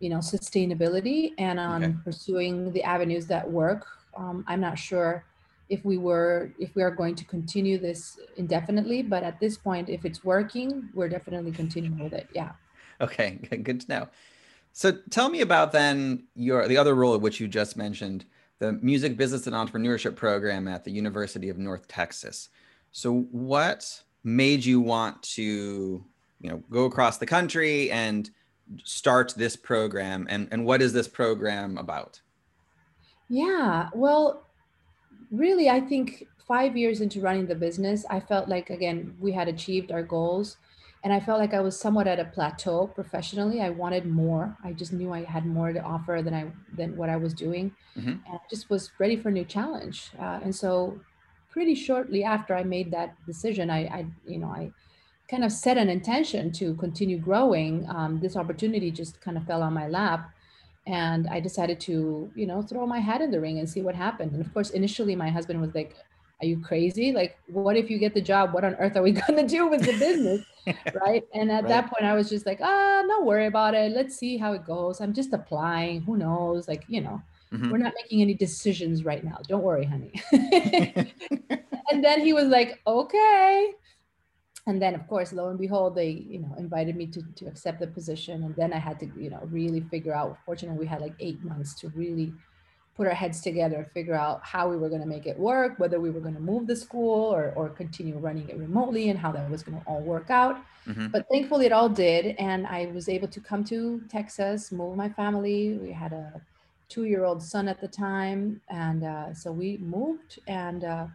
you 0.00 0.08
know, 0.08 0.18
sustainability 0.18 1.32
and 1.38 1.60
on 1.60 1.84
okay. 1.84 1.94
pursuing 2.04 2.72
the 2.72 2.82
avenues 2.82 3.26
that 3.26 3.48
work. 3.48 3.86
Um, 4.16 4.44
I'm 4.48 4.60
not 4.60 4.76
sure 4.76 5.24
if 5.68 5.84
we 5.84 5.98
were 5.98 6.52
if 6.58 6.74
we 6.74 6.82
are 6.82 6.90
going 6.90 7.14
to 7.14 7.24
continue 7.24 7.78
this 7.78 8.18
indefinitely 8.36 9.02
but 9.02 9.22
at 9.22 9.38
this 9.38 9.58
point 9.58 9.90
if 9.90 10.06
it's 10.06 10.24
working 10.24 10.88
we're 10.94 11.10
definitely 11.10 11.52
continuing 11.52 11.98
with 11.98 12.14
it 12.14 12.26
yeah 12.34 12.52
okay 13.02 13.32
good 13.62 13.80
to 13.80 13.88
know 13.88 14.08
so 14.78 14.92
tell 15.10 15.28
me 15.28 15.40
about 15.40 15.72
then 15.72 16.22
your 16.36 16.68
the 16.68 16.76
other 16.76 16.94
role 16.94 17.18
which 17.18 17.40
you 17.40 17.48
just 17.48 17.76
mentioned 17.76 18.24
the 18.60 18.74
music 18.74 19.16
business 19.16 19.48
and 19.48 19.56
entrepreneurship 19.56 20.14
program 20.14 20.68
at 20.68 20.84
the 20.84 20.92
university 20.92 21.48
of 21.48 21.58
north 21.58 21.88
texas. 21.88 22.48
So 22.92 23.22
what 23.32 24.00
made 24.22 24.64
you 24.64 24.80
want 24.80 25.20
to 25.34 26.04
you 26.40 26.50
know 26.50 26.62
go 26.70 26.84
across 26.84 27.18
the 27.18 27.26
country 27.26 27.90
and 27.90 28.30
start 28.84 29.34
this 29.36 29.56
program? 29.56 30.28
And 30.30 30.46
and 30.52 30.64
what 30.64 30.80
is 30.80 30.92
this 30.92 31.08
program 31.08 31.76
about? 31.76 32.20
Yeah 33.28 33.88
well 33.94 34.46
really, 35.32 35.68
I 35.68 35.80
think 35.80 36.28
five 36.46 36.76
years 36.76 37.00
into 37.00 37.20
running 37.20 37.46
the 37.46 37.54
business, 37.54 38.06
I 38.08 38.20
felt 38.20 38.48
like, 38.48 38.70
again, 38.70 39.16
we 39.20 39.32
had 39.32 39.48
achieved 39.48 39.90
our 39.90 40.04
goals. 40.04 40.56
And 41.04 41.12
I 41.12 41.20
felt 41.20 41.38
like 41.38 41.54
I 41.54 41.60
was 41.60 41.78
somewhat 41.78 42.08
at 42.08 42.18
a 42.18 42.24
plateau 42.24 42.88
professionally. 42.88 43.60
I 43.60 43.70
wanted 43.70 44.04
more. 44.06 44.56
I 44.64 44.72
just 44.72 44.92
knew 44.92 45.12
I 45.12 45.24
had 45.24 45.46
more 45.46 45.72
to 45.72 45.80
offer 45.80 46.20
than 46.22 46.34
I 46.34 46.50
than 46.76 46.96
what 46.96 47.08
I 47.08 47.16
was 47.16 47.32
doing, 47.34 47.72
mm-hmm. 47.96 48.08
and 48.08 48.34
I 48.34 48.38
just 48.50 48.68
was 48.68 48.90
ready 48.98 49.16
for 49.16 49.28
a 49.28 49.32
new 49.32 49.44
challenge. 49.44 50.10
Uh, 50.18 50.40
and 50.42 50.54
so, 50.54 51.00
pretty 51.50 51.74
shortly 51.76 52.24
after 52.24 52.54
I 52.54 52.64
made 52.64 52.90
that 52.90 53.14
decision, 53.26 53.70
I, 53.70 53.80
I 53.86 54.06
you 54.26 54.38
know, 54.38 54.48
I 54.48 54.72
kind 55.30 55.44
of 55.44 55.52
set 55.52 55.76
an 55.78 55.88
intention 55.88 56.50
to 56.52 56.74
continue 56.74 57.18
growing. 57.18 57.86
Um, 57.88 58.18
this 58.18 58.36
opportunity 58.36 58.90
just 58.90 59.20
kind 59.20 59.36
of 59.36 59.44
fell 59.46 59.62
on 59.62 59.72
my 59.72 59.86
lap, 59.86 60.30
and 60.88 61.28
I 61.28 61.38
decided 61.38 61.78
to, 61.80 62.28
you 62.34 62.46
know, 62.46 62.60
throw 62.60 62.86
my 62.86 62.98
hat 62.98 63.20
in 63.20 63.30
the 63.30 63.40
ring 63.40 63.60
and 63.60 63.70
see 63.70 63.82
what 63.82 63.94
happened. 63.94 64.32
And 64.32 64.44
of 64.44 64.52
course, 64.52 64.70
initially 64.70 65.14
my 65.14 65.30
husband 65.30 65.60
was 65.60 65.74
like, 65.76 65.94
"Are 66.40 66.46
you 66.46 66.60
crazy? 66.60 67.12
Like, 67.12 67.38
what 67.46 67.76
if 67.76 67.90
you 67.90 67.98
get 67.98 68.14
the 68.14 68.20
job? 68.20 68.52
What 68.52 68.64
on 68.64 68.74
earth 68.76 68.96
are 68.96 69.02
we 69.02 69.12
gonna 69.26 69.46
do 69.46 69.66
with 69.68 69.82
the 69.82 69.98
business?" 69.98 70.44
right? 71.06 71.24
And 71.34 71.50
at 71.50 71.64
right. 71.64 71.68
that 71.68 71.90
point, 71.90 72.04
I 72.04 72.14
was 72.14 72.28
just 72.28 72.46
like, 72.46 72.60
"Ah, 72.62 73.02
don't 73.06 73.26
worry 73.26 73.46
about 73.46 73.74
it. 73.74 73.92
Let's 73.92 74.16
see 74.16 74.36
how 74.36 74.52
it 74.52 74.64
goes. 74.66 75.00
I'm 75.00 75.12
just 75.12 75.32
applying. 75.32 76.02
Who 76.02 76.16
knows? 76.16 76.68
Like, 76.68 76.84
you 76.88 77.00
know." 77.00 77.22
Mm-hmm. 77.52 77.70
We're 77.70 77.78
not 77.78 77.94
making 78.02 78.20
any 78.20 78.34
decisions 78.34 79.06
right 79.06 79.24
now. 79.24 79.38
Don't 79.48 79.62
worry, 79.62 79.86
honey. 79.86 80.12
and 81.90 82.04
then 82.04 82.20
he 82.20 82.34
was 82.34 82.48
like, 82.48 82.78
okay 82.86 83.72
and 84.68 84.80
then 84.82 84.94
of 84.94 85.06
course 85.08 85.32
lo 85.32 85.48
and 85.48 85.58
behold 85.58 85.94
they 85.94 86.10
you 86.10 86.38
know 86.38 86.54
invited 86.58 86.94
me 86.94 87.06
to, 87.06 87.22
to 87.34 87.46
accept 87.46 87.80
the 87.80 87.86
position 87.86 88.44
and 88.44 88.54
then 88.54 88.72
i 88.72 88.78
had 88.78 89.00
to 89.00 89.10
you 89.16 89.30
know 89.30 89.40
really 89.50 89.80
figure 89.90 90.14
out 90.14 90.38
fortunately 90.44 90.78
we 90.78 90.86
had 90.86 91.00
like 91.00 91.14
eight 91.18 91.42
months 91.42 91.74
to 91.74 91.88
really 91.88 92.32
put 92.98 93.06
our 93.06 93.14
heads 93.14 93.40
together 93.40 93.88
figure 93.94 94.16
out 94.16 94.44
how 94.44 94.68
we 94.68 94.76
were 94.76 94.88
going 94.88 95.00
to 95.00 95.06
make 95.06 95.24
it 95.24 95.38
work 95.38 95.78
whether 95.78 96.00
we 96.00 96.10
were 96.10 96.20
going 96.20 96.34
to 96.34 96.40
move 96.40 96.66
the 96.66 96.74
school 96.74 97.32
or, 97.32 97.52
or 97.54 97.68
continue 97.68 98.18
running 98.18 98.48
it 98.48 98.58
remotely 98.58 99.08
and 99.08 99.18
how 99.18 99.30
that 99.30 99.48
was 99.48 99.62
going 99.62 99.80
to 99.80 99.86
all 99.86 100.00
work 100.00 100.30
out. 100.30 100.56
Mm-hmm. 100.86 101.06
but 101.08 101.24
thankfully 101.30 101.66
it 101.66 101.72
all 101.72 101.88
did 101.88 102.34
and 102.38 102.66
i 102.66 102.86
was 102.86 103.08
able 103.08 103.28
to 103.28 103.40
come 103.40 103.62
to 103.64 104.02
texas 104.10 104.72
move 104.72 104.96
my 104.96 105.08
family. 105.08 105.78
We 105.78 105.92
had 105.92 106.12
a 106.12 106.40
two-year-old 106.88 107.40
son 107.42 107.68
at 107.68 107.80
the 107.80 107.88
time 107.88 108.60
and 108.68 109.04
uh, 109.04 109.32
so 109.32 109.52
we 109.52 109.78
moved 109.78 110.40
and 110.48 110.82
uh, 110.82 111.06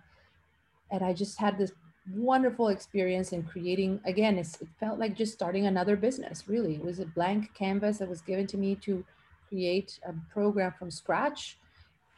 and 0.89 1.03
i 1.03 1.11
just 1.11 1.37
had 1.37 1.57
this 1.57 1.73
wonderful 2.11 2.67
experience 2.67 3.31
in 3.31 3.43
creating 3.43 3.99
again 4.05 4.37
it 4.37 4.47
felt 4.79 4.99
like 4.99 5.15
just 5.15 5.33
starting 5.33 5.65
another 5.67 5.95
business 5.95 6.47
really. 6.47 6.75
It 6.75 6.83
was 6.83 6.99
a 6.99 7.05
blank 7.05 7.53
canvas 7.53 7.97
that 7.99 8.09
was 8.09 8.21
given 8.21 8.45
to 8.47 8.57
me 8.57 8.75
to 8.87 9.05
create 9.47 9.99
a 10.05 10.13
program 10.31 10.73
from 10.77 10.91
scratch 10.91 11.57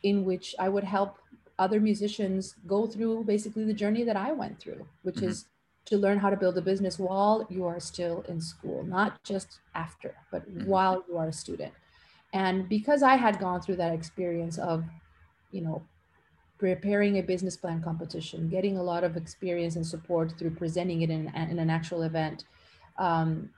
in 0.06 0.24
which 0.30 0.54
i 0.60 0.68
would 0.70 0.84
help 0.84 1.18
other 1.58 1.80
musicians 1.80 2.56
go 2.68 2.86
through 2.86 3.24
basically 3.24 3.66
the 3.66 3.80
journey 3.82 4.04
that 4.04 4.18
i 4.28 4.32
went 4.32 4.60
through 4.60 4.86
which 5.04 5.16
mm-hmm. 5.16 5.30
is 5.30 5.46
to 5.86 5.98
learn 5.98 6.18
how 6.18 6.30
to 6.30 6.42
build 6.44 6.58
a 6.58 6.62
business 6.62 6.98
while 6.98 7.46
you 7.50 7.66
are 7.66 7.80
still 7.80 8.24
in 8.28 8.40
school 8.42 8.84
not 8.84 9.22
just 9.24 9.60
after 9.74 10.16
but 10.32 10.42
mm-hmm. 10.48 10.66
while 10.66 11.04
you 11.08 11.18
are 11.18 11.30
a 11.30 11.40
student 11.44 11.74
and 12.34 12.70
because 12.70 13.02
i 13.04 13.16
had 13.26 13.40
gone 13.40 13.62
through 13.62 13.80
that 13.84 13.94
experience 13.94 14.58
of 14.58 14.84
you 15.52 15.62
know 15.62 15.82
preparing 16.58 17.18
a 17.18 17.22
business 17.22 17.58
plan 17.58 17.82
competition, 17.82 18.48
getting 18.48 18.78
a 18.78 18.84
lot 18.84 19.04
of 19.04 19.18
experience 19.18 19.76
and 19.76 19.86
support 19.86 20.34
through 20.38 20.52
presenting 20.52 21.02
it 21.02 21.10
in, 21.10 21.32
in 21.36 21.60
an 21.60 21.70
actual 21.70 22.04
event, 22.04 22.46
um, 22.98 23.50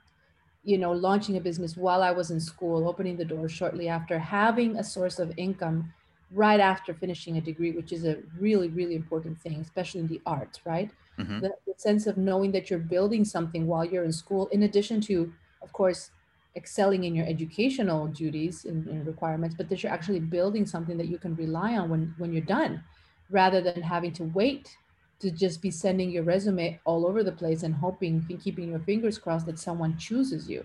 you 0.64 0.76
know, 0.76 0.92
launching 0.92 1.36
a 1.36 1.40
business 1.40 1.76
while 1.76 2.02
I 2.02 2.10
was 2.10 2.30
in 2.30 2.40
school, 2.40 2.88
opening 2.88 3.16
the 3.16 3.24
door 3.24 3.48
shortly 3.48 3.88
after, 3.88 4.18
having 4.18 4.76
a 4.76 4.84
source 4.84 5.18
of 5.18 5.32
income 5.36 5.92
right 6.32 6.60
after 6.60 6.92
finishing 6.92 7.38
a 7.38 7.40
degree, 7.40 7.72
which 7.72 7.92
is 7.92 8.04
a 8.04 8.18
really, 8.38 8.68
really 8.68 8.94
important 8.94 9.40
thing, 9.40 9.60
especially 9.60 10.00
in 10.00 10.06
the 10.06 10.20
arts, 10.26 10.60
right? 10.66 10.90
Mm-hmm. 11.18 11.40
The, 11.40 11.54
the 11.66 11.74
sense 11.76 12.06
of 12.06 12.16
knowing 12.18 12.52
that 12.52 12.70
you're 12.70 12.78
building 12.78 13.24
something 13.24 13.66
while 13.66 13.84
you're 13.84 14.04
in 14.04 14.12
school, 14.12 14.46
in 14.48 14.64
addition 14.64 15.00
to, 15.02 15.32
of 15.62 15.72
course, 15.72 16.10
excelling 16.56 17.04
in 17.04 17.14
your 17.14 17.26
educational 17.26 18.06
duties 18.08 18.64
and, 18.64 18.86
and, 18.88 19.06
requirements, 19.06 19.54
but 19.56 19.68
that 19.68 19.82
you're 19.82 19.92
actually 19.92 20.20
building 20.20 20.66
something 20.66 20.96
that 20.98 21.08
you 21.08 21.18
can 21.18 21.34
rely 21.36 21.76
on 21.76 21.88
when, 21.88 22.14
when 22.18 22.32
you're 22.32 22.42
done, 22.42 22.82
rather 23.30 23.60
than 23.60 23.80
having 23.80 24.12
to 24.12 24.24
wait 24.24 24.76
to 25.20 25.30
just 25.30 25.62
be 25.62 25.70
sending 25.70 26.10
your 26.10 26.22
resume 26.22 26.78
all 26.84 27.06
over 27.06 27.24
the 27.24 27.32
place 27.32 27.62
and 27.62 27.74
hoping, 27.74 28.24
and 28.28 28.40
keeping 28.40 28.70
your 28.70 28.80
fingers 28.80 29.18
crossed 29.18 29.46
that 29.46 29.58
someone 29.58 29.96
chooses 29.96 30.48
you. 30.48 30.64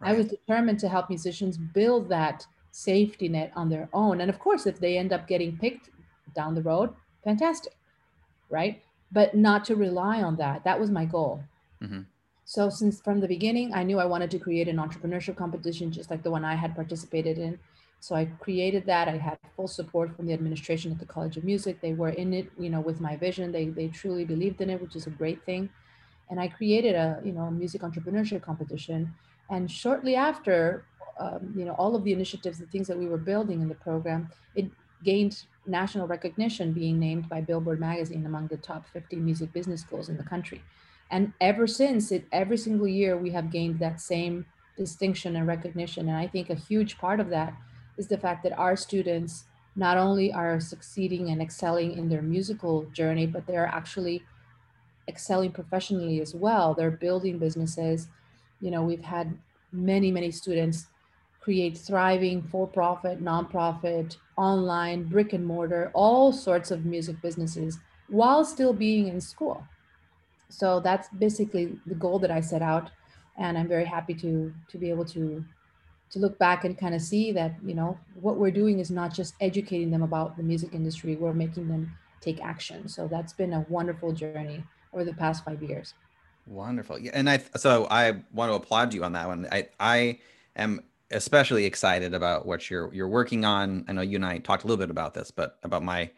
Right. 0.00 0.10
I 0.10 0.14
was 0.14 0.26
determined 0.26 0.80
to 0.80 0.88
help 0.88 1.08
musicians 1.08 1.56
build 1.56 2.08
that 2.08 2.46
safety 2.72 3.28
net 3.28 3.52
on 3.54 3.68
their 3.68 3.88
own. 3.92 4.20
And 4.20 4.28
of 4.28 4.38
course, 4.38 4.66
if 4.66 4.80
they 4.80 4.98
end 4.98 5.12
up 5.12 5.28
getting 5.28 5.56
picked 5.56 5.90
down 6.34 6.54
the 6.54 6.62
road, 6.62 6.90
fantastic, 7.22 7.74
right? 8.50 8.82
But 9.12 9.36
not 9.36 9.64
to 9.66 9.76
rely 9.76 10.22
on 10.22 10.36
that. 10.36 10.64
That 10.64 10.80
was 10.80 10.90
my 10.90 11.04
goal. 11.04 11.44
Mm-hmm. 11.82 12.00
So 12.44 12.68
since 12.68 13.00
from 13.00 13.20
the 13.20 13.28
beginning, 13.28 13.72
I 13.72 13.82
knew 13.82 13.98
I 13.98 14.04
wanted 14.04 14.30
to 14.32 14.38
create 14.38 14.68
an 14.68 14.76
entrepreneurship 14.76 15.36
competition 15.36 15.92
just 15.92 16.10
like 16.10 16.22
the 16.22 16.30
one 16.30 16.44
I 16.44 16.54
had 16.54 16.74
participated 16.74 17.38
in. 17.38 17.58
So 18.00 18.16
I 18.16 18.24
created 18.40 18.84
that. 18.86 19.06
I 19.06 19.16
had 19.16 19.38
full 19.54 19.68
support 19.68 20.16
from 20.16 20.26
the 20.26 20.32
administration 20.32 20.90
at 20.90 20.98
the 20.98 21.06
College 21.06 21.36
of 21.36 21.44
Music. 21.44 21.80
They 21.80 21.92
were 21.92 22.08
in 22.08 22.32
it, 22.32 22.50
you 22.58 22.68
know, 22.68 22.80
with 22.80 23.00
my 23.00 23.16
vision. 23.16 23.52
They 23.52 23.66
they 23.66 23.88
truly 23.88 24.24
believed 24.24 24.60
in 24.60 24.70
it, 24.70 24.82
which 24.82 24.96
is 24.96 25.06
a 25.06 25.10
great 25.10 25.44
thing. 25.44 25.70
And 26.28 26.40
I 26.40 26.48
created 26.48 26.94
a, 26.96 27.20
you 27.24 27.32
know, 27.32 27.48
music 27.50 27.82
entrepreneurship 27.82 28.42
competition. 28.42 29.14
And 29.50 29.70
shortly 29.70 30.16
after, 30.16 30.84
um, 31.18 31.52
you 31.56 31.64
know, 31.64 31.72
all 31.72 31.94
of 31.94 32.04
the 32.04 32.12
initiatives, 32.12 32.58
the 32.58 32.66
things 32.66 32.86
that 32.88 32.98
we 32.98 33.06
were 33.06 33.18
building 33.18 33.60
in 33.60 33.68
the 33.68 33.74
program, 33.74 34.30
it 34.54 34.70
gained 35.04 35.44
national 35.66 36.06
recognition, 36.06 36.72
being 36.72 36.98
named 36.98 37.28
by 37.28 37.40
Billboard 37.40 37.80
magazine 37.80 38.26
among 38.26 38.48
the 38.48 38.56
top 38.56 38.86
50 38.92 39.16
music 39.16 39.52
business 39.52 39.80
schools 39.80 40.08
in 40.08 40.16
the 40.16 40.22
country. 40.22 40.62
And 41.10 41.32
ever 41.40 41.66
since 41.66 42.10
it, 42.10 42.24
every 42.32 42.56
single 42.56 42.88
year, 42.88 43.16
we 43.16 43.30
have 43.30 43.50
gained 43.50 43.78
that 43.80 44.00
same 44.00 44.46
distinction 44.76 45.36
and 45.36 45.46
recognition. 45.46 46.08
And 46.08 46.16
I 46.16 46.26
think 46.26 46.48
a 46.48 46.54
huge 46.54 46.98
part 46.98 47.20
of 47.20 47.28
that 47.28 47.54
is 47.98 48.08
the 48.08 48.18
fact 48.18 48.42
that 48.44 48.58
our 48.58 48.76
students 48.76 49.44
not 49.76 49.96
only 49.96 50.32
are 50.32 50.60
succeeding 50.60 51.30
and 51.30 51.40
excelling 51.40 51.92
in 51.92 52.08
their 52.08 52.22
musical 52.22 52.84
journey, 52.92 53.26
but 53.26 53.46
they're 53.46 53.66
actually 53.66 54.22
excelling 55.08 55.52
professionally 55.52 56.20
as 56.20 56.34
well. 56.34 56.74
They're 56.74 56.90
building 56.90 57.38
businesses. 57.38 58.08
You 58.60 58.70
know, 58.70 58.82
we've 58.82 59.04
had 59.04 59.36
many, 59.72 60.10
many 60.10 60.30
students 60.30 60.86
create 61.42 61.76
thriving 61.76 62.40
for-profit, 62.40 63.22
nonprofit, 63.22 64.16
online, 64.36 65.02
brick 65.02 65.32
and 65.32 65.44
mortar, 65.44 65.90
all 65.92 66.32
sorts 66.32 66.70
of 66.70 66.84
music 66.84 67.20
businesses 67.20 67.78
while 68.08 68.44
still 68.44 68.72
being 68.72 69.08
in 69.08 69.20
school. 69.20 69.62
So 70.48 70.80
that's 70.80 71.08
basically 71.18 71.78
the 71.86 71.94
goal 71.94 72.18
that 72.20 72.30
I 72.30 72.40
set 72.40 72.62
out. 72.62 72.90
And 73.38 73.58
I'm 73.58 73.68
very 73.68 73.86
happy 73.86 74.14
to 74.14 74.52
to 74.70 74.78
be 74.78 74.90
able 74.90 75.06
to 75.06 75.44
to 76.10 76.18
look 76.18 76.38
back 76.38 76.64
and 76.64 76.78
kind 76.78 76.94
of 76.94 77.00
see 77.00 77.32
that, 77.32 77.54
you 77.64 77.74
know, 77.74 77.98
what 78.20 78.36
we're 78.36 78.50
doing 78.50 78.78
is 78.78 78.90
not 78.90 79.14
just 79.14 79.34
educating 79.40 79.90
them 79.90 80.02
about 80.02 80.36
the 80.36 80.42
music 80.42 80.74
industry, 80.74 81.16
we're 81.16 81.32
making 81.32 81.68
them 81.68 81.90
take 82.20 82.44
action. 82.44 82.86
So 82.86 83.08
that's 83.08 83.32
been 83.32 83.54
a 83.54 83.64
wonderful 83.68 84.12
journey 84.12 84.62
over 84.92 85.04
the 85.04 85.14
past 85.14 85.42
five 85.42 85.62
years. 85.62 85.94
Wonderful. 86.46 86.98
Yeah. 86.98 87.12
And 87.14 87.30
I, 87.30 87.38
so 87.56 87.86
I 87.90 88.22
want 88.34 88.50
to 88.50 88.54
applaud 88.54 88.92
you 88.92 89.04
on 89.04 89.12
that 89.12 89.26
one. 89.26 89.48
I, 89.50 89.68
I 89.80 90.18
am 90.54 90.82
especially 91.12 91.64
excited 91.64 92.14
about 92.14 92.46
what 92.46 92.70
you're, 92.70 92.92
you're 92.92 93.08
working 93.08 93.44
on. 93.44 93.84
I 93.88 93.92
know 93.92 94.02
you 94.02 94.16
and 94.16 94.26
I 94.26 94.38
talked 94.38 94.64
a 94.64 94.66
little 94.66 94.82
bit 94.82 94.90
about 94.90 95.14
this, 95.14 95.30
but 95.30 95.58
about 95.62 95.82
my 95.82 96.10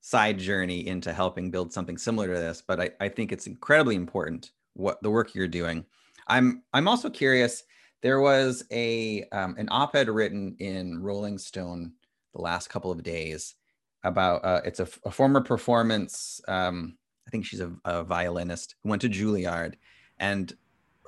side 0.00 0.38
journey 0.38 0.86
into 0.86 1.12
helping 1.12 1.50
build 1.50 1.72
something 1.72 1.96
similar 1.96 2.28
to 2.28 2.40
this. 2.40 2.62
But 2.66 2.80
I, 2.80 2.90
I 3.00 3.08
think 3.08 3.32
it's 3.32 3.46
incredibly 3.46 3.96
important 3.96 4.52
what 4.74 5.02
the 5.02 5.10
work 5.10 5.34
you're 5.34 5.48
doing. 5.48 5.84
I'm, 6.26 6.62
I'm 6.72 6.88
also 6.88 7.10
curious. 7.10 7.62
There 8.02 8.20
was 8.20 8.64
a, 8.70 9.24
um, 9.32 9.54
an 9.56 9.68
op-ed 9.70 10.08
written 10.08 10.56
in 10.58 11.02
Rolling 11.02 11.38
Stone 11.38 11.92
the 12.34 12.42
last 12.42 12.68
couple 12.68 12.90
of 12.90 13.02
days 13.02 13.54
about, 14.02 14.44
uh, 14.44 14.60
it's 14.64 14.80
a, 14.80 14.88
a 15.04 15.10
former 15.10 15.40
performance, 15.40 16.40
um, 16.48 16.98
I 17.26 17.30
think 17.30 17.46
she's 17.46 17.60
a, 17.60 17.72
a 17.86 18.04
violinist 18.04 18.74
who 18.82 18.90
went 18.90 19.00
to 19.02 19.08
Juilliard 19.08 19.74
and 20.18 20.52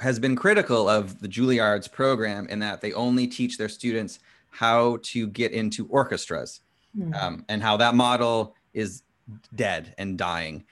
has 0.00 0.18
been 0.18 0.36
critical 0.36 0.88
of 0.88 1.20
the 1.20 1.28
Juilliard's 1.28 1.88
program 1.88 2.46
in 2.48 2.58
that 2.60 2.80
they 2.80 2.92
only 2.92 3.26
teach 3.26 3.58
their 3.58 3.68
students 3.68 4.18
how 4.50 4.98
to 5.02 5.26
get 5.28 5.52
into 5.52 5.86
orchestras 5.88 6.60
mm. 6.96 7.14
um, 7.22 7.44
and 7.48 7.62
how 7.62 7.76
that 7.76 7.94
model 7.94 8.54
is 8.74 9.02
dead 9.54 9.94
and 9.98 10.18
dying. 10.18 10.64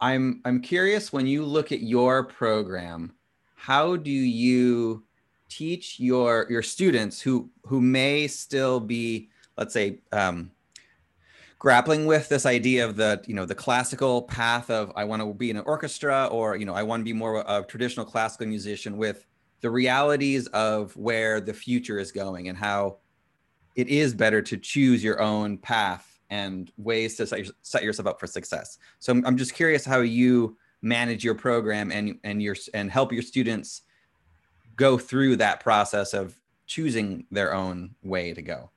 I'm 0.00 0.40
I'm 0.44 0.60
curious 0.60 1.12
when 1.12 1.26
you 1.26 1.44
look 1.44 1.70
at 1.70 1.80
your 1.80 2.24
program, 2.24 3.12
how 3.54 3.96
do 3.96 4.10
you 4.10 5.04
teach 5.48 6.00
your 6.00 6.46
your 6.50 6.62
students 6.62 7.20
who 7.20 7.48
who 7.66 7.80
may 7.80 8.26
still 8.26 8.80
be, 8.80 9.28
let's 9.56 9.74
say, 9.74 9.98
um, 10.10 10.50
grappling 11.62 12.06
with 12.06 12.28
this 12.28 12.44
idea 12.44 12.84
of 12.84 12.96
the 12.96 13.22
you 13.24 13.34
know 13.34 13.46
the 13.46 13.54
classical 13.54 14.22
path 14.22 14.68
of 14.68 14.90
I 14.96 15.04
want 15.04 15.22
to 15.22 15.32
be 15.32 15.48
in 15.48 15.56
an 15.56 15.62
orchestra 15.64 16.26
or 16.26 16.56
you 16.56 16.66
know 16.66 16.74
I 16.74 16.82
want 16.82 17.02
to 17.02 17.04
be 17.04 17.12
more 17.12 17.40
of 17.40 17.64
a 17.64 17.66
traditional 17.68 18.04
classical 18.04 18.48
musician 18.48 18.96
with 18.96 19.24
the 19.60 19.70
realities 19.70 20.48
of 20.48 20.96
where 20.96 21.40
the 21.40 21.54
future 21.54 22.00
is 22.00 22.10
going 22.10 22.48
and 22.48 22.58
how 22.58 22.96
it 23.76 23.86
is 23.86 24.12
better 24.12 24.42
to 24.42 24.56
choose 24.56 25.04
your 25.04 25.22
own 25.22 25.56
path 25.56 26.18
and 26.30 26.72
ways 26.78 27.14
to 27.18 27.28
set, 27.62 27.84
yourself 27.84 28.08
up 28.08 28.18
for 28.18 28.26
success. 28.26 28.78
So 28.98 29.12
I'm, 29.12 29.24
I'm 29.24 29.36
just 29.36 29.54
curious 29.54 29.84
how 29.84 30.00
you 30.00 30.56
manage 30.82 31.22
your 31.22 31.36
program 31.36 31.92
and 31.92 32.18
and 32.24 32.42
your 32.42 32.56
and 32.74 32.90
help 32.90 33.12
your 33.12 33.22
students 33.22 33.82
go 34.74 34.98
through 34.98 35.36
that 35.36 35.60
process 35.60 36.12
of 36.12 36.36
choosing 36.66 37.24
their 37.30 37.54
own 37.54 37.94
way 38.02 38.34
to 38.34 38.42
go. 38.42 38.72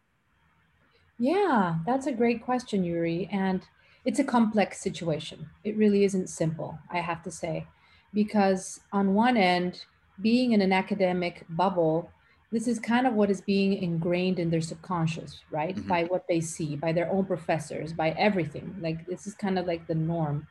Yeah, 1.17 1.75
that's 1.85 2.07
a 2.07 2.11
great 2.11 2.43
question, 2.43 2.83
Yuri. 2.83 3.29
And 3.31 3.61
it's 4.03 4.19
a 4.19 4.23
complex 4.23 4.81
situation. 4.81 5.49
It 5.63 5.77
really 5.77 6.03
isn't 6.03 6.29
simple, 6.29 6.77
I 6.91 6.99
have 6.99 7.23
to 7.23 7.31
say, 7.31 7.65
because 8.13 8.79
on 8.91 9.13
one 9.13 9.37
end, 9.37 9.85
being 10.21 10.51
in 10.51 10.61
an 10.61 10.71
academic 10.71 11.45
bubble, 11.49 12.09
this 12.51 12.67
is 12.67 12.79
kind 12.79 13.07
of 13.07 13.13
what 13.13 13.29
is 13.29 13.41
being 13.41 13.73
ingrained 13.73 14.39
in 14.39 14.49
their 14.49 14.61
subconscious, 14.61 15.41
right? 15.51 15.75
Mm-hmm. 15.75 15.89
By 15.89 16.03
what 16.05 16.25
they 16.29 16.39
see, 16.39 16.75
by 16.75 16.93
their 16.93 17.11
own 17.11 17.25
professors, 17.25 17.91
by 17.91 18.11
everything. 18.11 18.75
Like 18.79 19.05
this 19.07 19.27
is 19.27 19.33
kind 19.33 19.57
of 19.57 19.65
like 19.65 19.87
the 19.87 19.95
norm 19.95 20.47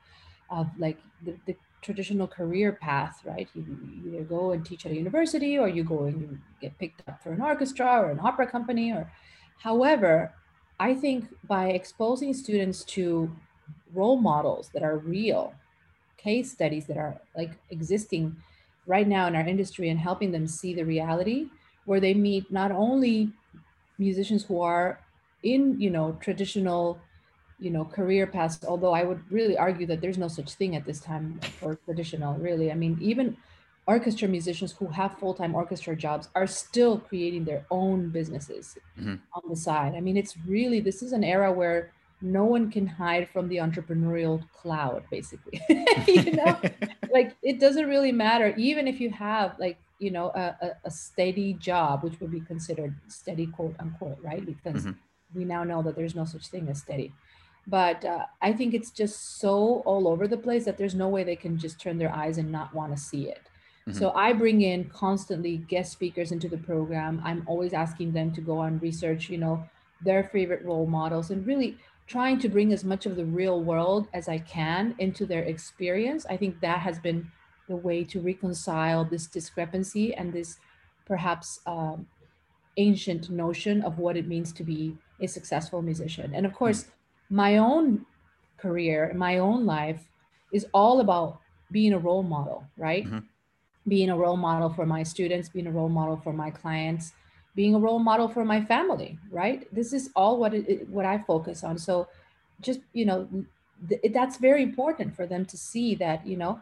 of 0.50 0.68
like 0.78 0.98
the, 1.24 1.36
the 1.46 1.56
traditional 1.80 2.26
career 2.26 2.72
path, 2.72 3.20
right? 3.24 3.48
You, 3.54 3.64
you 4.04 4.14
either 4.14 4.24
go 4.24 4.52
and 4.52 4.64
teach 4.66 4.84
at 4.84 4.92
a 4.92 4.96
university 4.96 5.56
or 5.56 5.68
you 5.68 5.84
go 5.84 6.04
and 6.04 6.20
you 6.20 6.38
get 6.60 6.76
picked 6.78 7.08
up 7.08 7.22
for 7.22 7.32
an 7.32 7.40
orchestra 7.40 7.86
or 8.00 8.10
an 8.10 8.20
opera 8.20 8.50
company 8.50 8.92
or 8.92 9.10
however 9.58 10.34
I 10.78 10.94
think 10.94 11.26
by 11.46 11.68
exposing 11.70 12.34
students 12.34 12.84
to 12.84 13.30
role 13.92 14.16
models 14.16 14.70
that 14.74 14.82
are 14.82 14.98
real, 14.98 15.54
case 16.16 16.52
studies 16.52 16.86
that 16.86 16.96
are 16.96 17.20
like 17.36 17.52
existing 17.70 18.36
right 18.86 19.06
now 19.06 19.26
in 19.26 19.36
our 19.36 19.46
industry 19.46 19.88
and 19.88 19.98
helping 19.98 20.32
them 20.32 20.46
see 20.46 20.74
the 20.74 20.84
reality 20.84 21.48
where 21.84 22.00
they 22.00 22.14
meet 22.14 22.50
not 22.50 22.72
only 22.72 23.32
musicians 23.98 24.44
who 24.44 24.60
are 24.60 25.00
in, 25.42 25.80
you 25.80 25.90
know, 25.90 26.16
traditional, 26.20 26.98
you 27.58 27.70
know, 27.70 27.84
career 27.84 28.26
paths, 28.26 28.64
although 28.66 28.92
I 28.92 29.04
would 29.04 29.30
really 29.30 29.56
argue 29.56 29.86
that 29.86 30.00
there's 30.00 30.18
no 30.18 30.28
such 30.28 30.54
thing 30.54 30.76
at 30.76 30.84
this 30.84 31.00
time 31.00 31.40
for 31.60 31.76
traditional, 31.84 32.34
really. 32.34 32.72
I 32.72 32.74
mean, 32.74 32.98
even 33.00 33.36
orchestra 33.86 34.28
musicians 34.28 34.72
who 34.72 34.86
have 34.86 35.18
full-time 35.18 35.54
orchestra 35.54 35.94
jobs 35.94 36.28
are 36.34 36.46
still 36.46 36.98
creating 36.98 37.44
their 37.44 37.64
own 37.70 38.08
businesses 38.08 38.78
mm-hmm. 38.98 39.16
on 39.34 39.42
the 39.48 39.56
side. 39.56 39.94
I 39.94 40.00
mean, 40.00 40.16
it's 40.16 40.36
really 40.46 40.80
this 40.80 41.02
is 41.02 41.12
an 41.12 41.24
era 41.24 41.52
where 41.52 41.92
no 42.22 42.44
one 42.44 42.70
can 42.70 42.86
hide 42.86 43.28
from 43.28 43.48
the 43.48 43.56
entrepreneurial 43.56 44.42
cloud, 44.52 45.04
basically. 45.10 45.60
you 46.08 46.32
know, 46.32 46.58
like 47.12 47.36
it 47.42 47.60
doesn't 47.60 47.86
really 47.86 48.12
matter, 48.12 48.54
even 48.56 48.88
if 48.88 49.00
you 49.00 49.10
have 49.10 49.58
like 49.58 49.78
you 49.98 50.10
know 50.10 50.28
a, 50.34 50.72
a, 50.84 50.90
steady 50.90 51.54
job, 51.54 52.02
which 52.02 52.18
would 52.20 52.30
be 52.30 52.40
considered 52.40 52.94
steady, 53.08 53.46
quote 53.46 53.76
unquote, 53.78 54.18
right? 54.22 54.44
Because 54.44 54.82
mm-hmm. 54.82 55.38
we 55.38 55.44
now 55.44 55.62
know 55.64 55.82
that 55.82 55.96
there's 55.96 56.14
no 56.14 56.24
such 56.24 56.46
thing 56.48 56.68
as 56.68 56.80
steady. 56.80 57.12
But 57.66 58.04
uh, 58.04 58.26
I 58.42 58.52
think 58.52 58.74
it's 58.74 58.90
just 58.90 59.38
so 59.38 59.82
all 59.86 60.08
over 60.08 60.26
the 60.28 60.36
place 60.36 60.64
that 60.64 60.76
there's 60.76 60.94
no 60.94 61.08
way 61.08 61.24
they 61.24 61.36
can 61.36 61.56
just 61.56 61.80
turn 61.80 61.98
their 61.98 62.14
eyes 62.14 62.36
and 62.38 62.52
not 62.52 62.74
want 62.74 62.94
to 62.94 63.00
see 63.00 63.28
it. 63.28 63.40
Mm-hmm. 63.88 63.98
So 63.98 64.12
I 64.12 64.32
bring 64.32 64.62
in 64.62 64.84
constantly 64.84 65.58
guest 65.58 65.92
speakers 65.92 66.32
into 66.32 66.48
the 66.48 66.56
program. 66.56 67.20
I'm 67.22 67.44
always 67.46 67.74
asking 67.74 68.12
them 68.12 68.32
to 68.32 68.40
go 68.40 68.62
and 68.62 68.80
research, 68.80 69.28
you 69.28 69.36
know, 69.36 69.68
their 70.02 70.24
favorite 70.24 70.64
role 70.64 70.86
models 70.86 71.30
and 71.30 71.46
really 71.46 71.76
trying 72.06 72.38
to 72.38 72.48
bring 72.48 72.72
as 72.72 72.84
much 72.84 73.04
of 73.04 73.16
the 73.16 73.24
real 73.24 73.62
world 73.62 74.08
as 74.14 74.28
I 74.28 74.38
can 74.38 74.94
into 74.98 75.26
their 75.26 75.42
experience. 75.42 76.24
I 76.26 76.36
think 76.36 76.60
that 76.60 76.78
has 76.80 76.98
been 76.98 77.30
the 77.68 77.76
way 77.76 78.04
to 78.04 78.20
reconcile 78.20 79.04
this 79.04 79.26
discrepancy 79.26 80.14
and 80.14 80.32
this 80.32 80.58
perhaps 81.06 81.60
um, 81.66 82.06
ancient 82.78 83.30
notion 83.30 83.82
of 83.82 83.98
what 83.98 84.16
it 84.16 84.26
means 84.26 84.52
to 84.54 84.64
be 84.64 84.96
a 85.20 85.26
successful 85.26 85.82
musician. 85.82 86.34
And 86.34 86.46
of 86.46 86.54
course, 86.54 86.84
mm-hmm. 86.84 87.36
my 87.36 87.56
own 87.58 88.06
career, 88.56 89.12
my 89.14 89.38
own 89.38 89.66
life 89.66 90.08
is 90.52 90.66
all 90.72 91.00
about 91.00 91.40
being 91.70 91.92
a 91.92 91.98
role 91.98 92.22
model, 92.22 92.64
right? 92.78 93.04
Mm-hmm 93.04 93.18
being 93.86 94.10
a 94.10 94.16
role 94.16 94.36
model 94.36 94.70
for 94.70 94.86
my 94.86 95.02
students, 95.02 95.48
being 95.48 95.66
a 95.66 95.70
role 95.70 95.88
model 95.88 96.16
for 96.16 96.32
my 96.32 96.50
clients, 96.50 97.12
being 97.54 97.74
a 97.74 97.78
role 97.78 97.98
model 97.98 98.28
for 98.28 98.44
my 98.44 98.64
family, 98.64 99.18
right? 99.30 99.72
This 99.74 99.92
is 99.92 100.10
all 100.16 100.38
what 100.38 100.54
it, 100.54 100.88
what 100.88 101.04
I 101.04 101.18
focus 101.18 101.62
on. 101.62 101.78
So 101.78 102.08
just, 102.60 102.80
you 102.92 103.04
know, 103.04 103.28
th- 103.88 104.00
that's 104.12 104.38
very 104.38 104.62
important 104.62 105.14
for 105.14 105.26
them 105.26 105.44
to 105.46 105.56
see 105.56 105.94
that, 105.96 106.26
you 106.26 106.36
know, 106.36 106.60